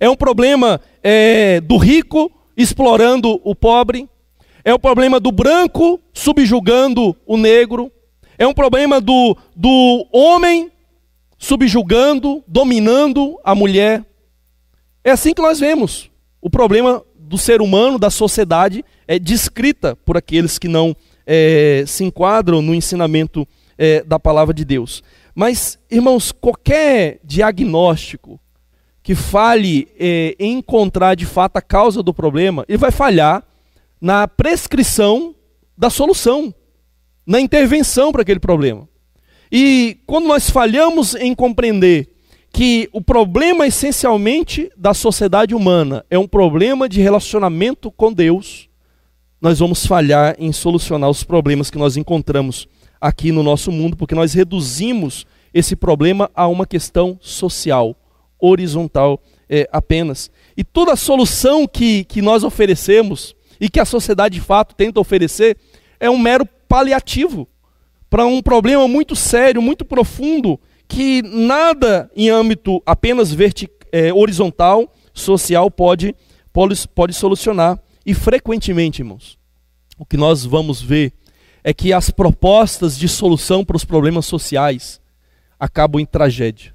[0.00, 4.08] É um problema é, do rico explorando o pobre,
[4.64, 7.88] é o um problema do branco subjugando o negro,
[8.36, 10.72] é um problema do, do homem
[11.42, 14.04] subjugando, dominando a mulher.
[15.02, 16.08] É assim que nós vemos
[16.40, 20.94] o problema do ser humano, da sociedade, é descrita por aqueles que não
[21.26, 25.02] é, se enquadram no ensinamento é, da palavra de Deus.
[25.34, 28.38] Mas, irmãos, qualquer diagnóstico
[29.02, 33.44] que fale é, em encontrar de fato a causa do problema, ele vai falhar
[34.00, 35.34] na prescrição
[35.76, 36.54] da solução,
[37.26, 38.91] na intervenção para aquele problema.
[39.54, 42.08] E quando nós falhamos em compreender
[42.50, 48.70] que o problema essencialmente da sociedade humana é um problema de relacionamento com Deus,
[49.38, 52.66] nós vamos falhar em solucionar os problemas que nós encontramos
[52.98, 57.94] aqui no nosso mundo, porque nós reduzimos esse problema a uma questão social,
[58.40, 60.30] horizontal é, apenas.
[60.56, 65.58] E toda solução que, que nós oferecemos e que a sociedade de fato tenta oferecer
[66.00, 67.46] é um mero paliativo
[68.12, 73.34] para um problema muito sério, muito profundo que nada em âmbito apenas
[73.90, 76.14] é, horizontal, social, pode,
[76.52, 77.82] pode, pode solucionar.
[78.04, 79.38] E frequentemente, irmãos,
[79.98, 81.14] o que nós vamos ver
[81.64, 85.00] é que as propostas de solução para os problemas sociais
[85.58, 86.74] acabam em tragédia.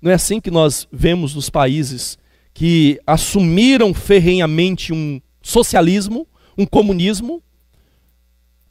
[0.00, 2.16] Não é assim que nós vemos nos países
[2.54, 7.42] que assumiram ferrenhamente um socialismo, um comunismo,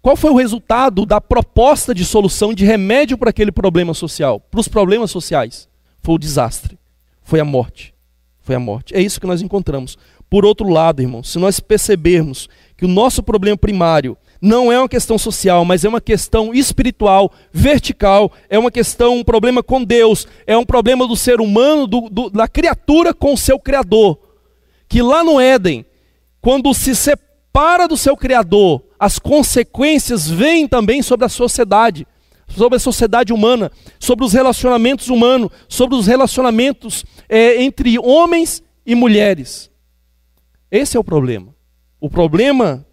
[0.02, 4.60] qual foi o resultado da proposta de solução de remédio para aquele problema social, para
[4.60, 5.70] os problemas sociais?
[6.02, 6.78] Foi o desastre,
[7.22, 7.94] foi a morte.
[8.42, 8.96] Foi a morte.
[8.96, 9.98] É isso que nós encontramos.
[10.30, 14.90] Por outro lado, irmãos, se nós percebermos que o nosso problema primário não é uma
[14.90, 20.28] questão social, mas é uma questão espiritual, vertical, é uma questão, um problema com Deus,
[20.48, 24.18] é um problema do ser humano, do, do, da criatura com o seu Criador.
[24.90, 25.86] Que lá no Éden,
[26.42, 32.06] quando se separa do seu Criador, as consequências vêm também sobre a sociedade,
[32.48, 38.94] sobre a sociedade humana, sobre os relacionamentos humanos, sobre os relacionamentos é, entre homens e
[38.94, 39.72] mulheres.
[40.70, 41.48] Esse é o problema.
[42.00, 42.86] O problema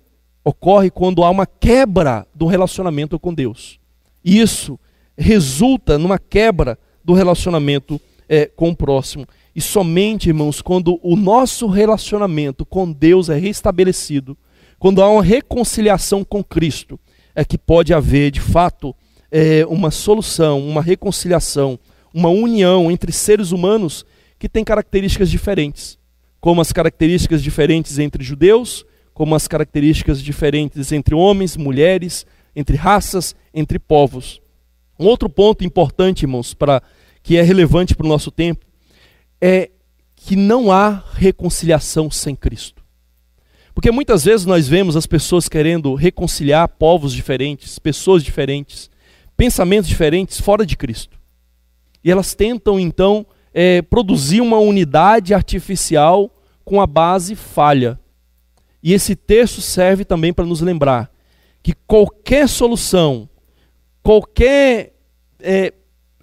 [0.42, 3.78] ocorre quando há uma quebra do relacionamento com Deus.
[4.24, 4.80] Isso
[5.14, 9.26] resulta numa quebra do relacionamento é, com o próximo.
[9.54, 14.38] E somente, irmãos, quando o nosso relacionamento com Deus é restabelecido,
[14.78, 16.98] quando há uma reconciliação com Cristo,
[17.34, 18.94] é que pode haver, de fato,
[19.30, 21.78] é, uma solução, uma reconciliação,
[22.12, 24.04] uma união entre seres humanos
[24.38, 25.98] que tem características diferentes,
[26.40, 32.24] como as características diferentes entre judeus, como as características diferentes entre homens, mulheres,
[32.54, 34.40] entre raças, entre povos.
[34.98, 36.82] Um outro ponto importante, irmãos, para
[37.22, 38.64] que é relevante para o nosso tempo,
[39.40, 39.70] é
[40.14, 42.77] que não há reconciliação sem Cristo.
[43.78, 48.90] Porque muitas vezes nós vemos as pessoas querendo reconciliar povos diferentes, pessoas diferentes,
[49.36, 51.16] pensamentos diferentes fora de Cristo.
[52.02, 53.24] E elas tentam então
[53.54, 56.28] é, produzir uma unidade artificial
[56.64, 58.00] com a base falha.
[58.82, 61.08] E esse texto serve também para nos lembrar
[61.62, 63.28] que qualquer solução,
[64.02, 64.92] qualquer
[65.38, 65.72] é,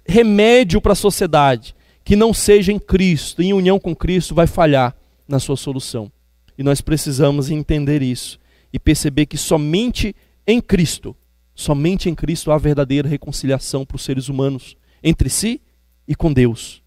[0.06, 4.94] remédio para a sociedade que não seja em Cristo, em união com Cristo, vai falhar
[5.26, 6.12] na sua solução.
[6.58, 8.38] E nós precisamos entender isso
[8.72, 10.14] e perceber que somente
[10.46, 11.16] em Cristo,
[11.54, 15.60] somente em Cristo há verdadeira reconciliação para os seres humanos entre si
[16.06, 16.82] e com Deus.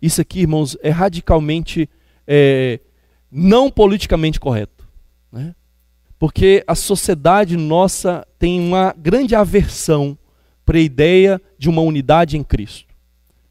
[0.00, 1.88] Isso aqui, irmãos, é radicalmente
[2.26, 2.80] é,
[3.30, 4.86] não politicamente correto.
[5.32, 5.54] Né?
[6.18, 10.16] Porque a sociedade nossa tem uma grande aversão
[10.64, 12.94] para a ideia de uma unidade em Cristo.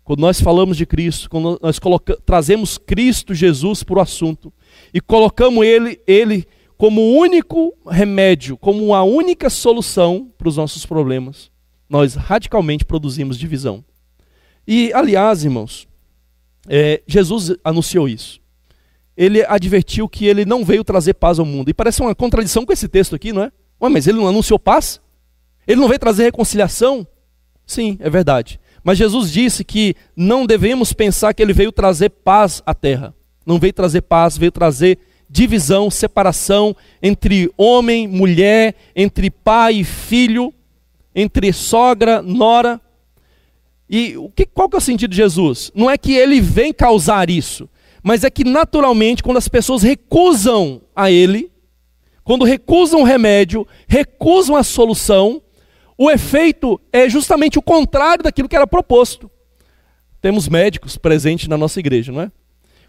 [0.04, 1.80] Quando nós falamos de Cristo, quando nós
[2.26, 4.52] trazemos Cristo Jesus para o assunto
[4.94, 6.46] e colocamos ele, ele
[6.78, 11.52] como o único remédio, como a única solução para os nossos problemas,
[11.90, 13.84] nós radicalmente produzimos divisão.
[14.68, 15.88] E, aliás, irmãos,
[16.68, 18.42] é, Jesus anunciou isso.
[19.16, 21.70] Ele advertiu que ele não veio trazer paz ao mundo.
[21.70, 23.52] E parece uma contradição com esse texto aqui, não é?
[23.82, 25.00] Ué, mas ele não anunciou paz?
[25.68, 27.06] Ele não veio trazer reconciliação?
[27.66, 28.60] Sim, é verdade.
[28.84, 33.16] Mas Jesus disse que não devemos pensar que ele veio trazer paz à terra.
[33.46, 40.54] Não veio trazer paz, veio trazer divisão, separação entre homem, mulher, entre pai e filho,
[41.16, 42.80] entre sogra, nora.
[43.90, 45.72] E o que, qual que é o sentido de Jesus?
[45.74, 47.70] Não é que ele vem causar isso,
[48.04, 51.52] mas é que naturalmente, quando as pessoas recusam a ele,
[52.24, 55.42] quando recusam o remédio, recusam a solução,
[55.98, 59.30] o efeito é justamente o contrário daquilo que era proposto.
[60.22, 62.32] Temos médicos presentes na nossa igreja, não é?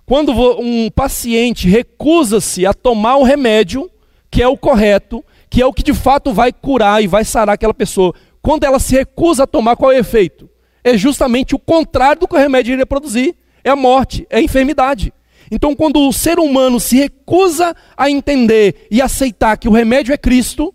[0.07, 3.91] Quando um paciente recusa-se a tomar o remédio,
[4.31, 7.55] que é o correto, que é o que de fato vai curar e vai sarar
[7.55, 10.51] aquela pessoa, quando ela se recusa a tomar, qual é o efeito?
[10.83, 14.43] É justamente o contrário do que o remédio iria produzir: é a morte, é a
[14.43, 15.13] enfermidade.
[15.51, 20.19] Então, quando o ser humano se recusa a entender e aceitar que o remédio é
[20.19, 20.75] Cristo,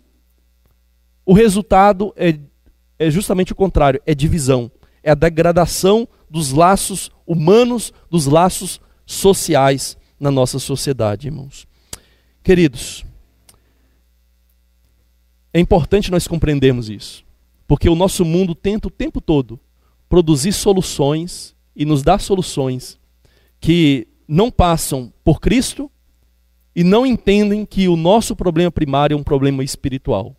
[1.24, 2.36] o resultado é,
[2.98, 4.70] é justamente o contrário: é divisão,
[5.02, 8.80] é a degradação dos laços humanos, dos laços
[9.10, 11.66] sociais na nossa sociedade, irmãos.
[12.42, 13.04] Queridos,
[15.52, 17.24] é importante nós compreendermos isso,
[17.66, 19.58] porque o nosso mundo tenta o tempo todo
[20.08, 22.98] produzir soluções e nos dar soluções
[23.60, 25.90] que não passam por Cristo
[26.74, 30.36] e não entendem que o nosso problema primário é um problema espiritual.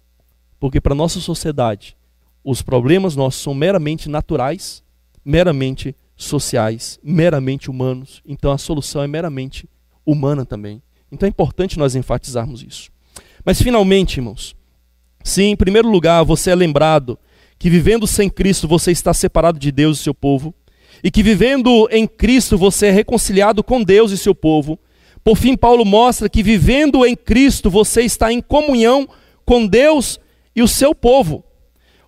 [0.59, 1.97] Porque para nossa sociedade,
[2.43, 4.81] os problemas nossos são meramente naturais,
[5.25, 8.21] meramente sociais, meramente humanos.
[8.25, 9.67] Então a solução é meramente
[10.05, 10.81] humana também.
[11.11, 12.91] Então é importante nós enfatizarmos isso.
[13.43, 14.55] Mas finalmente, irmãos,
[15.23, 17.17] se em primeiro lugar você é lembrado
[17.57, 20.53] que vivendo sem Cristo você está separado de Deus e seu povo,
[21.03, 24.79] e que vivendo em Cristo você é reconciliado com Deus e seu povo,
[25.23, 29.07] por fim, Paulo mostra que vivendo em Cristo você está em comunhão
[29.45, 30.19] com Deus
[30.55, 31.43] e o seu povo.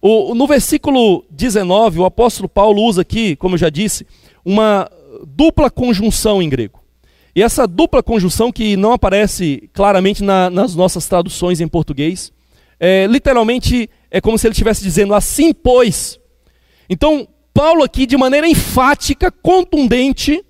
[0.05, 4.05] O, no versículo 19, o apóstolo Paulo usa aqui, como eu já disse,
[4.43, 4.91] uma
[5.25, 6.83] dupla conjunção em grego.
[7.33, 12.33] E essa dupla conjunção, que não aparece claramente na, nas nossas traduções em português,
[12.77, 16.19] é, literalmente é como se ele estivesse dizendo assim, pois.
[16.89, 20.43] Então, Paulo aqui, de maneira enfática, contundente,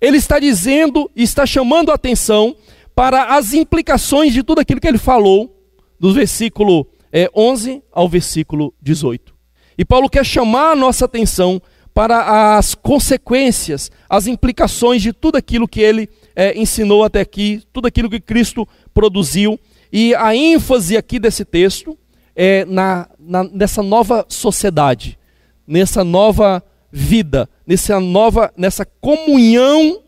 [0.00, 2.56] ele está dizendo está chamando a atenção
[2.92, 5.56] para as implicações de tudo aquilo que ele falou,
[6.00, 9.34] do versículo é, 11 ao versículo 18.
[9.78, 11.60] E Paulo quer chamar a nossa atenção
[11.92, 17.86] para as consequências, as implicações de tudo aquilo que ele é, ensinou até aqui, tudo
[17.86, 19.58] aquilo que Cristo produziu.
[19.90, 21.96] E a ênfase aqui desse texto
[22.34, 25.18] é na, na, nessa nova sociedade,
[25.66, 30.02] nessa nova vida, nessa nova, nessa comunhão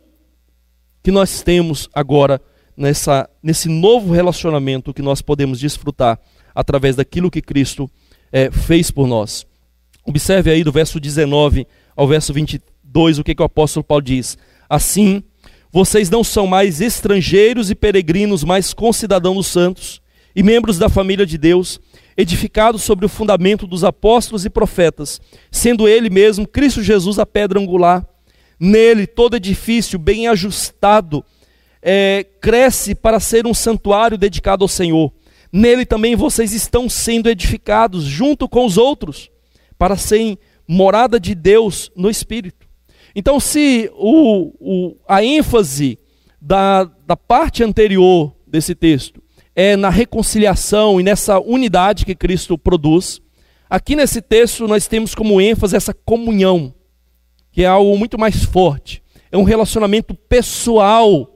[1.03, 2.39] que nós temos agora,
[2.77, 6.21] nessa, nesse novo relacionamento que nós podemos desfrutar
[6.59, 7.89] através daquilo que Cristo
[8.33, 9.47] é, fez por nós.
[10.05, 14.37] Observe aí do verso 19 ao verso 22 o que, que o apóstolo Paulo diz.
[14.69, 15.23] Assim,
[15.71, 20.03] vocês não são mais estrangeiros e peregrinos, mas concidadãos dos santos
[20.35, 21.79] e membros da família de Deus,
[22.17, 25.21] edificados sobre o fundamento dos apóstolos e profetas,
[25.53, 28.05] sendo ele mesmo, Cristo Jesus, a pedra angular.
[28.59, 31.25] Nele, todo edifício bem ajustado
[31.81, 35.13] é, cresce para ser um santuário dedicado ao Senhor.
[35.53, 39.31] Nele também vocês estão sendo edificados junto com os outros,
[39.79, 42.69] para serem morada de Deus no Espírito.
[43.15, 45.99] Então, se o, o, a ênfase
[46.41, 49.23] da, da parte anterior desse texto
[49.57, 53.21] é na reconciliação e nessa unidade que Cristo produz,
[53.69, 56.73] aqui nesse texto nós temos como ênfase essa comunhão,
[57.51, 59.03] que é algo muito mais forte.
[59.33, 61.29] É um relacionamento pessoal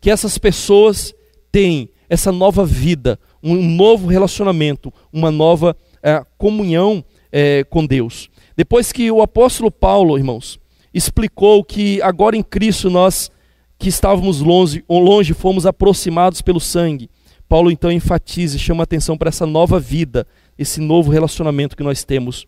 [0.00, 1.12] que essas pessoas
[1.52, 8.28] têm, essa nova vida, um novo relacionamento, uma nova é, comunhão é, com Deus.
[8.56, 10.58] Depois que o apóstolo Paulo, irmãos,
[10.92, 13.30] explicou que agora em Cristo nós
[13.78, 17.08] que estávamos longe, longe fomos aproximados pelo sangue.
[17.48, 20.26] Paulo então enfatiza e chama atenção para essa nova vida,
[20.58, 22.46] esse novo relacionamento que nós temos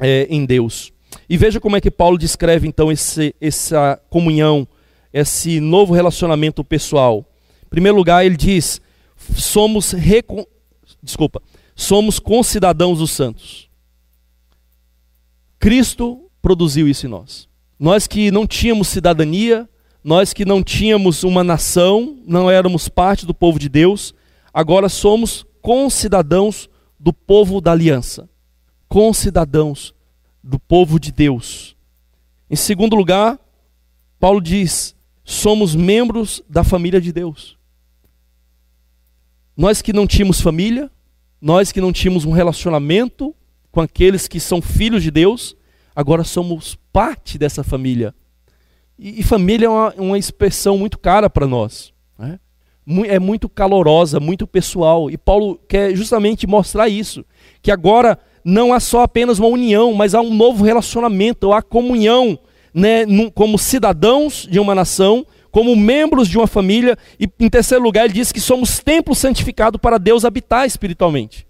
[0.00, 0.92] é, em Deus.
[1.28, 4.66] E veja como é que Paulo descreve então esse, essa comunhão,
[5.12, 7.24] esse novo relacionamento pessoal.
[7.64, 8.80] Em primeiro lugar, ele diz:
[9.34, 10.44] somos recon...
[11.02, 11.42] desculpa,
[11.74, 13.68] somos concidadãos dos santos.
[15.58, 17.48] Cristo produziu isso em nós.
[17.78, 19.68] Nós que não tínhamos cidadania,
[20.02, 24.14] nós que não tínhamos uma nação, não éramos parte do povo de Deus,
[24.54, 28.28] agora somos concidadãos do povo da aliança,
[28.88, 29.92] concidadãos
[30.42, 31.76] do povo de Deus.
[32.48, 33.38] Em segundo lugar,
[34.20, 37.55] Paulo diz: somos membros da família de Deus.
[39.56, 40.90] Nós que não tínhamos família,
[41.40, 43.34] nós que não tínhamos um relacionamento
[43.72, 45.56] com aqueles que são filhos de Deus,
[45.94, 48.14] agora somos parte dessa família.
[48.98, 51.92] E, e família é uma, uma, expressão muito cara para nós.
[52.18, 52.38] Né?
[53.08, 55.10] É muito calorosa, muito pessoal.
[55.10, 57.24] E Paulo quer justamente mostrar isso.
[57.62, 62.38] Que agora não há só apenas uma união, mas há um novo relacionamento, há comunhão
[62.72, 63.04] né,
[63.34, 65.26] como cidadãos de uma nação,
[65.56, 66.98] como membros de uma família.
[67.18, 71.46] E em terceiro lugar, ele diz que somos templo santificado para Deus habitar espiritualmente.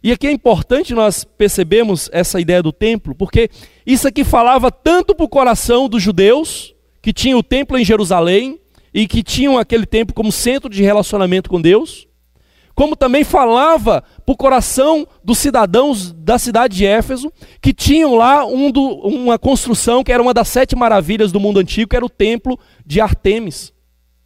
[0.00, 3.50] E aqui é importante nós percebemos essa ideia do templo, porque
[3.84, 8.60] isso aqui falava tanto para o coração dos judeus, que tinham o templo em Jerusalém,
[8.94, 12.06] e que tinham aquele templo como centro de relacionamento com Deus,
[12.80, 18.46] como também falava para o coração dos cidadãos da cidade de Éfeso, que tinham lá
[18.46, 22.06] um do, uma construção que era uma das sete maravilhas do mundo antigo, que era
[22.06, 23.70] o templo de Artemis,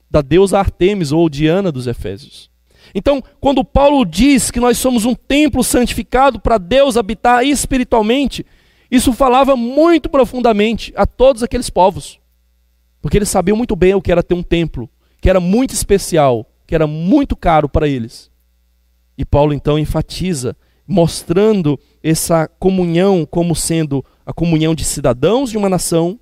[0.09, 2.49] da deusa Artemis ou Diana dos Efésios.
[2.95, 8.47] Então, quando Paulo diz que nós somos um templo santificado para Deus habitar espiritualmente,
[8.89, 12.21] isso falava muito profundamente a todos aqueles povos.
[13.03, 14.89] Porque eles sabiam muito bem o que era ter um templo,
[15.21, 18.33] que era muito especial, que era muito caro para eles.
[19.17, 20.57] E Paulo então enfatiza,
[20.87, 26.19] mostrando essa comunhão como sendo a comunhão de cidadãos de uma nação,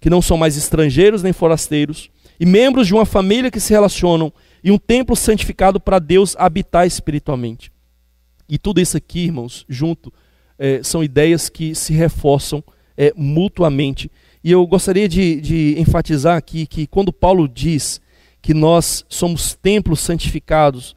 [0.00, 4.32] que não são mais estrangeiros nem forasteiros, e membros de uma família que se relacionam
[4.64, 7.70] e um templo santificado para Deus habitar espiritualmente.
[8.48, 10.12] E tudo isso aqui, irmãos, junto,
[10.58, 12.64] é, são ideias que se reforçam
[12.96, 14.10] é, mutuamente.
[14.42, 18.00] E eu gostaria de, de enfatizar aqui que quando Paulo diz
[18.42, 20.96] que nós somos templos santificados,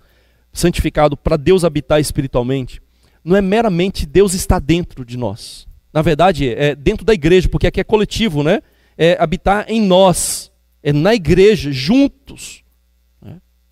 [0.54, 2.82] santificado para Deus habitar espiritualmente,
[3.24, 5.68] não é meramente Deus estar dentro de nós.
[5.92, 8.62] Na verdade, é dentro da igreja, porque aqui é coletivo, né?
[8.98, 10.52] É habitar em nós,
[10.82, 12.64] é na igreja, juntos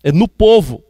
[0.02, 0.82] é no povo.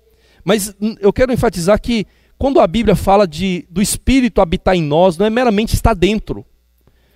[0.44, 2.06] Mas eu quero enfatizar que
[2.38, 6.44] quando a Bíblia fala de do Espírito habitar em nós, não é meramente estar dentro.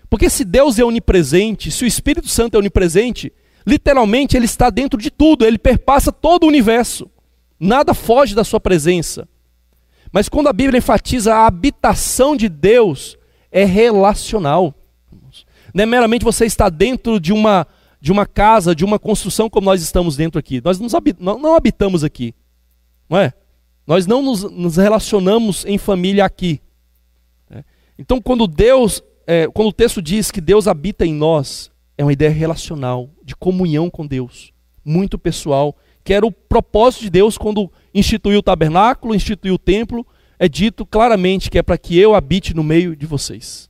[0.09, 3.33] Porque se Deus é onipresente, se o Espírito Santo é onipresente,
[3.67, 7.11] literalmente ele está dentro de tudo, ele perpassa todo o universo.
[7.59, 9.29] Nada foge da sua presença.
[10.13, 13.19] Mas quando a Bíblia enfatiza a habitação de Deus,
[13.51, 14.75] é relacional.
[15.75, 17.67] Não é meramente você estar dentro de uma
[18.01, 20.63] de uma casa, de uma construção como nós estamos dentro aqui.
[20.63, 20.79] Nós
[21.19, 22.35] não, habitamos aqui,
[23.09, 23.33] não é?
[23.85, 26.61] Nós não nos, nos relacionamos em família aqui.
[27.51, 27.65] Né?
[27.99, 32.13] Então, quando Deus, é, quando o texto diz que Deus habita em nós, é uma
[32.13, 34.53] ideia relacional, de comunhão com Deus,
[34.85, 35.77] muito pessoal,
[36.07, 40.07] que era o propósito de Deus quando instituiu o tabernáculo, instituiu o templo,
[40.39, 43.69] é dito claramente que é para que eu habite no meio de vocês.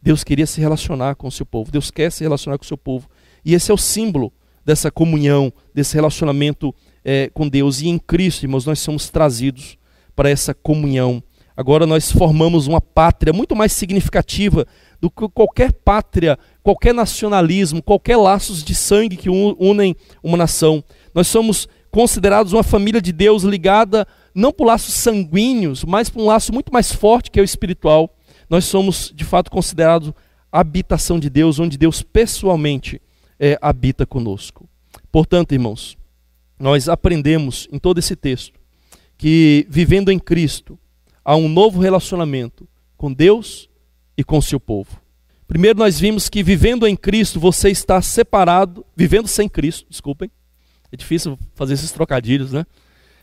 [0.00, 2.78] Deus queria se relacionar com o seu povo, Deus quer se relacionar com o seu
[2.78, 3.08] povo.
[3.44, 4.32] E esse é o símbolo
[4.64, 6.72] dessa comunhão, desse relacionamento
[7.04, 7.80] é, com Deus.
[7.80, 9.76] E em Cristo, irmãos, nós somos trazidos
[10.14, 11.20] para essa comunhão.
[11.56, 14.64] Agora nós formamos uma pátria muito mais significativa
[15.00, 20.84] do que qualquer pátria, qualquer nacionalismo, qualquer laços de sangue que unem uma nação.
[21.16, 26.26] Nós somos considerados uma família de Deus ligada não por laços sanguíneos, mas por um
[26.26, 28.14] laço muito mais forte que é o espiritual.
[28.50, 30.12] Nós somos, de fato, considerados
[30.52, 33.00] a habitação de Deus, onde Deus pessoalmente
[33.40, 34.68] é, habita conosco.
[35.10, 35.96] Portanto, irmãos,
[36.58, 38.60] nós aprendemos em todo esse texto
[39.16, 40.78] que vivendo em Cristo
[41.24, 43.70] há um novo relacionamento com Deus
[44.18, 45.00] e com seu povo.
[45.48, 50.30] Primeiro nós vimos que vivendo em Cristo você está separado, vivendo sem Cristo, desculpem,
[50.92, 52.64] é difícil fazer esses trocadilhos, né?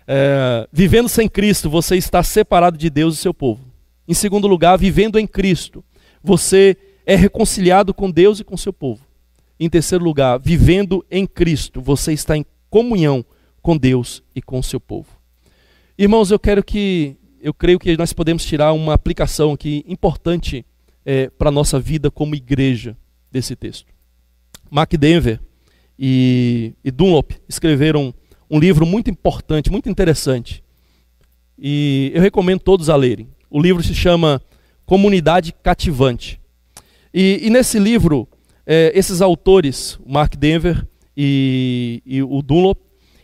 [0.06, 3.66] É, vivendo sem Cristo, você está separado de Deus e seu povo.
[4.08, 5.84] Em segundo lugar, vivendo em Cristo,
[6.22, 9.06] você é reconciliado com Deus e com seu povo.
[9.60, 13.24] Em terceiro lugar, vivendo em Cristo, você está em comunhão
[13.62, 15.08] com Deus e com seu povo.
[15.98, 20.66] Irmãos, eu quero que, eu creio que nós podemos tirar uma aplicação aqui importante
[21.06, 22.98] é, para a nossa vida como igreja
[23.32, 23.94] desse texto.
[24.70, 25.40] Mark Denver,
[25.98, 28.14] e, e Dunlop escreveram
[28.50, 30.64] um livro muito importante, muito interessante.
[31.58, 33.28] E eu recomendo todos a lerem.
[33.50, 34.42] O livro se chama
[34.86, 36.40] Comunidade Cativante.
[37.14, 38.28] E, e nesse livro,
[38.66, 40.86] é, esses autores, Mark Denver
[41.16, 42.80] e, e, o Dunlop,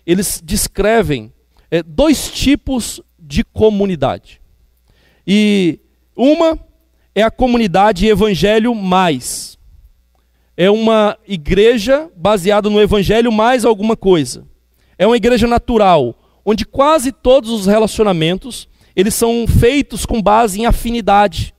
[0.05, 1.33] eles descrevem
[1.69, 4.41] é, dois tipos de comunidade.
[5.25, 5.79] E
[6.15, 6.59] uma
[7.13, 9.58] é a comunidade Evangelho Mais
[10.61, 14.45] é uma igreja baseada no evangelho mais alguma coisa.
[14.97, 20.65] É uma igreja natural, onde quase todos os relacionamentos, eles são feitos com base em
[20.65, 21.55] afinidade,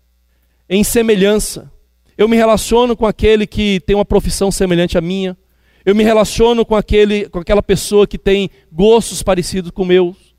[0.69, 1.73] em semelhança.
[2.19, 5.35] Eu me relaciono com aquele que tem uma profissão semelhante à minha.
[5.83, 10.35] Eu me relaciono com aquele com aquela pessoa que tem gostos parecidos com meus.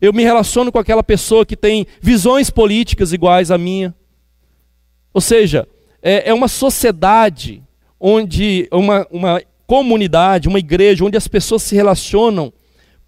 [0.00, 3.94] Eu me relaciono com aquela pessoa que tem visões políticas iguais à minha.
[5.14, 5.68] Ou seja,
[6.02, 7.62] é, é uma sociedade
[8.00, 12.52] onde uma, uma comunidade, uma igreja, onde as pessoas se relacionam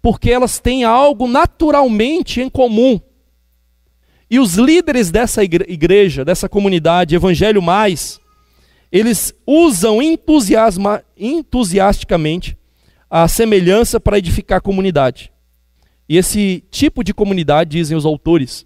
[0.03, 2.99] porque elas têm algo naturalmente em comum.
[4.29, 8.19] E os líderes dessa igreja, dessa comunidade, Evangelho Mais,
[8.91, 12.57] eles usam entusiasma, entusiasticamente
[13.09, 15.31] a semelhança para edificar a comunidade.
[16.09, 18.65] E esse tipo de comunidade, dizem os autores,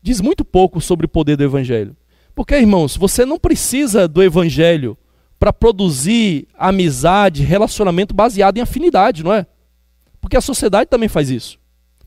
[0.00, 1.96] diz muito pouco sobre o poder do Evangelho.
[2.32, 4.96] Porque, irmãos, você não precisa do Evangelho
[5.38, 9.46] para produzir amizade, relacionamento baseado em afinidade, não é?
[10.20, 11.58] Porque a sociedade também faz isso.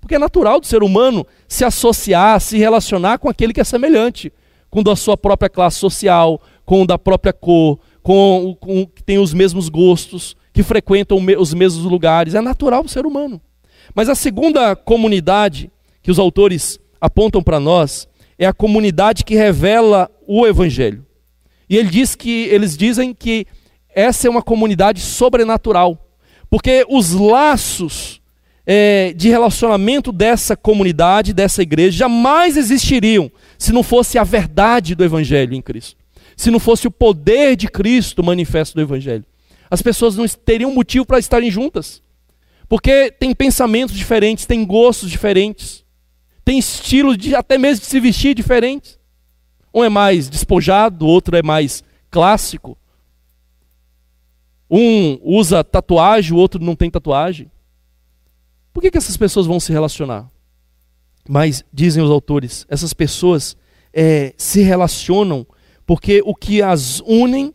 [0.01, 4.31] Porque é natural do ser humano se associar, se relacionar com aquele que é semelhante,
[4.69, 9.33] com da sua própria classe social, com da própria cor, com, com que tem os
[9.33, 12.33] mesmos gostos, que frequentam os mesmos lugares.
[12.33, 13.41] É natural do ser humano.
[13.93, 15.71] Mas a segunda comunidade
[16.01, 18.07] que os autores apontam para nós
[18.37, 21.05] é a comunidade que revela o evangelho.
[21.69, 23.45] E ele diz que eles dizem que
[23.93, 26.09] essa é uma comunidade sobrenatural,
[26.49, 28.19] porque os laços
[28.65, 35.03] é, de relacionamento dessa comunidade, dessa igreja, jamais existiriam se não fosse a verdade do
[35.03, 35.97] Evangelho em Cristo,
[36.37, 39.25] se não fosse o poder de Cristo manifesto do Evangelho.
[39.71, 42.01] As pessoas não teriam motivo para estarem juntas,
[42.67, 45.83] porque tem pensamentos diferentes, tem gostos diferentes,
[46.45, 48.98] tem estilos de até mesmo de se vestir diferentes.
[49.73, 52.77] Um é mais despojado, o outro é mais clássico.
[54.69, 57.51] Um usa tatuagem, o outro não tem tatuagem.
[58.71, 60.29] Por que, que essas pessoas vão se relacionar?
[61.27, 63.57] Mas, dizem os autores, essas pessoas
[63.93, 65.45] é, se relacionam
[65.89, 67.51] porque o que as unem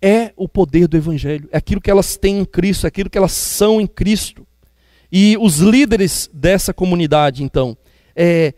[0.00, 3.18] é o poder do Evangelho, é aquilo que elas têm em Cristo, é aquilo que
[3.18, 4.46] elas são em Cristo.
[5.10, 7.76] E os líderes dessa comunidade, então,
[8.14, 8.54] é,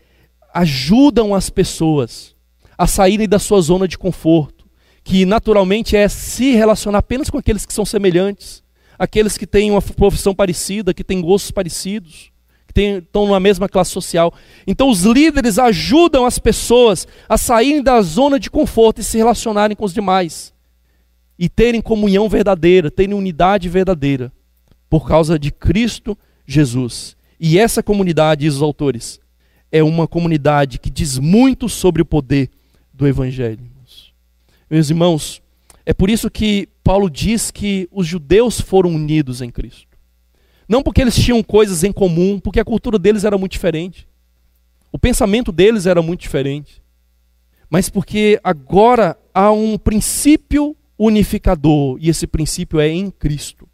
[0.53, 2.36] ajudam as pessoas
[2.77, 4.67] a saírem da sua zona de conforto,
[5.03, 8.63] que naturalmente é se relacionar apenas com aqueles que são semelhantes,
[8.99, 12.33] aqueles que têm uma profissão parecida, que têm gostos parecidos,
[12.67, 14.35] que têm, estão numa mesma classe social.
[14.67, 19.77] Então os líderes ajudam as pessoas a saírem da zona de conforto e se relacionarem
[19.77, 20.53] com os demais.
[21.39, 24.33] E terem comunhão verdadeira, terem unidade verdadeira,
[24.89, 26.17] por causa de Cristo
[26.47, 27.17] Jesus.
[27.39, 29.21] E essa comunidade, diz os autores,
[29.71, 32.51] é uma comunidade que diz muito sobre o poder
[32.97, 33.77] do Evangelho.
[34.69, 35.41] Meus irmãos,
[35.85, 39.87] é por isso que Paulo diz que os judeus foram unidos em Cristo.
[40.69, 44.09] Não porque eles tinham coisas em comum, porque a cultura deles era muito diferente.
[44.91, 46.83] O pensamento deles era muito diferente.
[47.71, 53.69] Mas porque agora há um princípio unificador, e esse princípio é em Cristo.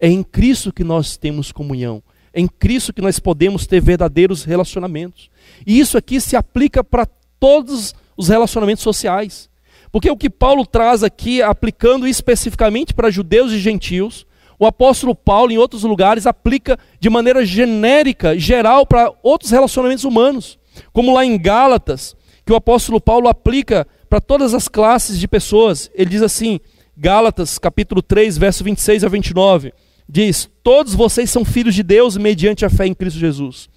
[0.00, 2.02] É em Cristo que nós temos comunhão.
[2.32, 5.30] É em Cristo que nós podemos ter verdadeiros relacionamentos.
[5.64, 7.06] E isso aqui se aplica para
[7.38, 7.94] todos os
[8.28, 9.48] relacionamentos sociais.
[9.92, 14.26] Porque o que Paulo traz aqui, aplicando especificamente para judeus e gentios,
[14.58, 20.58] o apóstolo Paulo, em outros lugares, aplica de maneira genérica, geral, para outros relacionamentos humanos.
[20.92, 25.90] Como lá em Gálatas, que o apóstolo Paulo aplica para todas as classes de pessoas.
[25.94, 26.60] Ele diz assim,
[26.96, 29.72] Gálatas, capítulo 3, verso 26 a 29,
[30.08, 33.68] diz: Todos vocês são filhos de Deus mediante a fé em Cristo Jesus.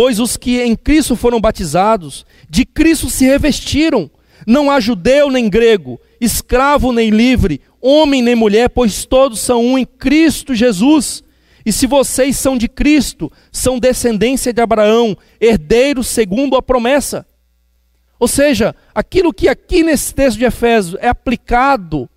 [0.00, 4.08] Pois os que em Cristo foram batizados, de Cristo se revestiram.
[4.46, 9.76] Não há judeu nem grego, escravo nem livre, homem nem mulher, pois todos são um
[9.76, 11.24] em Cristo Jesus.
[11.66, 17.26] E se vocês são de Cristo, são descendência de Abraão, herdeiros segundo a promessa.
[18.20, 22.08] Ou seja, aquilo que aqui nesse texto de Efésios é aplicado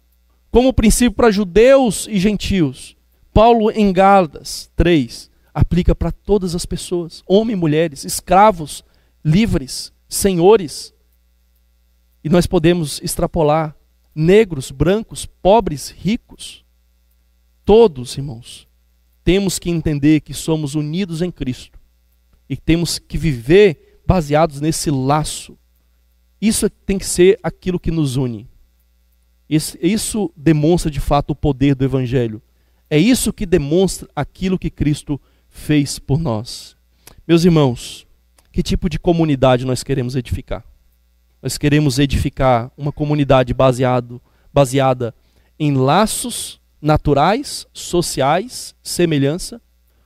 [0.51, 2.95] como princípio para judeus e gentios,
[3.33, 8.83] Paulo em Gálatas 3 aplica para todas as pessoas, homens mulheres, escravos,
[9.23, 10.93] livres, senhores.
[12.23, 13.75] E nós podemos extrapolar
[14.13, 16.63] negros, brancos, pobres, ricos.
[17.65, 18.67] Todos, irmãos,
[19.23, 21.79] temos que entender que somos unidos em Cristo
[22.49, 25.57] e temos que viver baseados nesse laço.
[26.41, 28.49] Isso tem que ser aquilo que nos une.
[29.49, 32.41] Isso demonstra de fato o poder do Evangelho.
[32.89, 35.19] É isso que demonstra aquilo que Cristo
[35.51, 36.75] fez por nós.
[37.27, 38.07] Meus irmãos,
[38.51, 40.65] que tipo de comunidade nós queremos edificar?
[41.41, 44.19] Nós queremos edificar uma comunidade baseado,
[44.51, 45.13] baseada
[45.59, 49.61] em laços naturais, sociais, semelhança,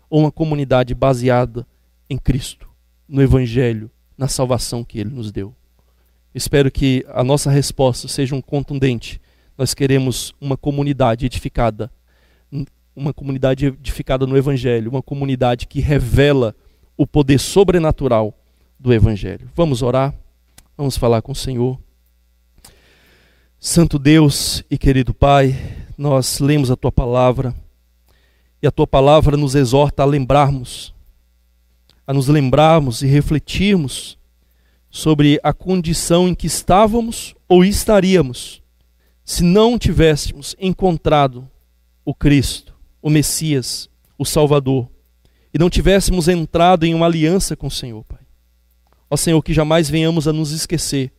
[0.09, 1.65] ou uma comunidade baseada
[2.09, 2.69] em Cristo,
[3.07, 5.55] no Evangelho, na salvação que Ele nos deu.
[6.33, 9.21] Espero que a nossa resposta seja um contundente.
[9.57, 11.89] Nós queremos uma comunidade edificada,
[12.95, 16.55] uma comunidade edificada no Evangelho, uma comunidade que revela
[16.97, 18.33] o poder sobrenatural
[18.79, 19.49] do Evangelho.
[19.55, 20.13] Vamos orar?
[20.77, 21.79] Vamos falar com o Senhor.
[23.59, 25.55] Santo Deus e querido Pai,
[25.97, 27.53] nós lemos a tua palavra
[28.61, 30.93] e a tua palavra nos exorta a lembrarmos,
[32.05, 34.17] a nos lembrarmos e refletirmos
[34.89, 38.61] sobre a condição em que estávamos ou estaríamos
[39.25, 41.49] se não tivéssemos encontrado
[42.05, 42.74] o Cristo,
[43.05, 43.87] o Messias,
[44.17, 44.89] o Salvador,
[45.53, 48.21] e não tivéssemos entrado em uma aliança com o Senhor, Pai.
[49.07, 51.13] Ó Senhor, que jamais venhamos a nos esquecer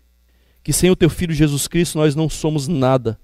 [0.64, 3.20] que sem o teu filho Jesus Cristo nós não somos nada,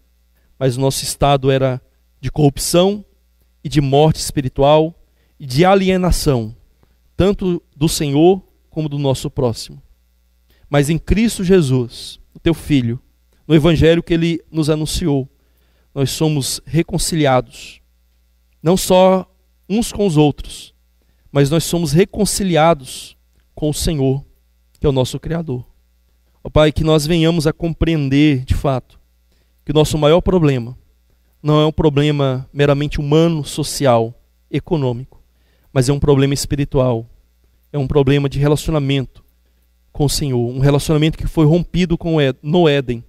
[0.57, 1.83] mas o nosso estado era
[2.21, 3.05] de corrupção
[3.65, 4.95] e de morte espiritual
[5.41, 6.55] e de alienação,
[7.17, 8.41] tanto do Senhor
[8.71, 9.83] como do nosso próximo.
[10.71, 13.01] Mas em Cristo Jesus, o teu filho,
[13.45, 15.29] no evangelho que ele nos anunciou,
[15.93, 17.82] nós somos reconciliados,
[18.63, 19.27] não só
[19.69, 20.75] uns com os outros,
[21.31, 23.17] mas nós somos reconciliados
[23.55, 24.25] com o Senhor
[24.83, 25.65] que é o nosso Criador.
[26.43, 28.99] Ó Pai, que nós venhamos a compreender de fato
[29.65, 30.77] que o nosso maior problema
[31.41, 34.13] não é um problema meramente humano, social,
[34.51, 35.23] econômico,
[35.73, 37.07] mas é um problema espiritual,
[37.73, 39.25] é um problema de relacionamento
[39.93, 43.05] com o Senhor, um relacionamento que foi rompido com no Éden,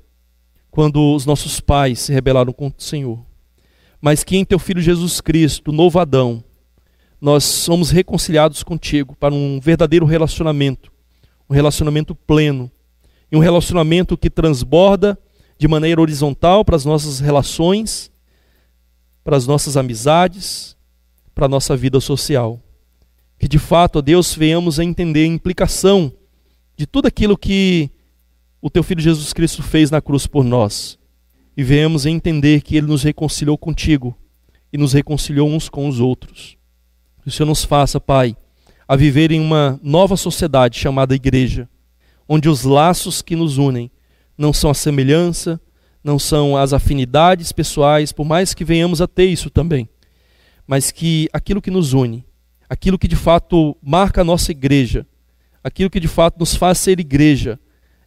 [0.70, 3.20] quando os nossos pais se rebelaram contra o Senhor.
[4.04, 6.43] Mas que em teu filho Jesus Cristo, novo Adão,
[7.22, 10.93] nós somos reconciliados contigo para um verdadeiro relacionamento
[11.49, 12.72] um relacionamento pleno,
[13.32, 15.18] e um relacionamento que transborda
[15.58, 18.12] de maneira horizontal para as nossas relações,
[19.24, 20.76] para as nossas amizades,
[21.34, 22.60] para a nossa vida social.
[23.39, 26.12] Que de fato, ó Deus, venhamos a entender a implicação
[26.76, 27.89] de tudo aquilo que
[28.62, 30.97] o teu filho Jesus Cristo fez na cruz por nós.
[31.56, 34.18] E venhamos a entender que ele nos reconciliou contigo
[34.72, 36.58] e nos reconciliou uns com os outros.
[37.22, 38.36] Que o Senhor nos faça, Pai,
[38.88, 41.70] a viver em uma nova sociedade chamada igreja,
[42.28, 43.91] onde os laços que nos unem
[44.38, 45.60] não são a semelhança,
[46.04, 49.88] não são as afinidades pessoais, por mais que venhamos a ter isso também,
[50.68, 52.26] mas que aquilo que nos une,
[52.70, 55.06] aquilo que de fato marca a nossa igreja,
[55.64, 57.60] aquilo que de fato nos faz ser igreja,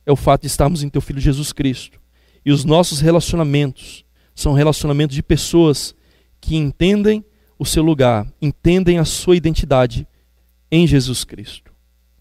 [0.05, 1.99] é o fato de estarmos em Teu Filho Jesus Cristo.
[2.47, 5.97] E os nossos relacionamentos são relacionamentos de pessoas
[6.40, 7.24] que entendem
[7.59, 10.07] o seu lugar, entendem a sua identidade
[10.70, 11.72] em Jesus Cristo.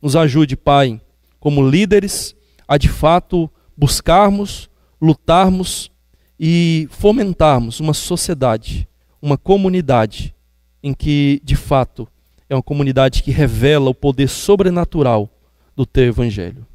[0.02, 1.00] Nos ajude, Pai,
[1.40, 2.36] como líderes,
[2.68, 3.48] a de fato
[3.78, 4.68] buscarmos,
[5.00, 5.92] lutarmos
[6.40, 8.88] e fomentarmos uma sociedade,
[9.22, 10.34] uma comunidade
[10.82, 12.08] em que, de fato,
[12.50, 15.30] é uma comunidade que revela o poder sobrenatural
[15.76, 16.66] do teu evangelho.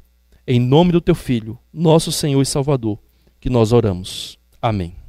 [0.47, 2.97] Em nome do teu filho, nosso Senhor e Salvador,
[3.41, 4.37] que nós oramos.
[4.61, 5.00] Amém.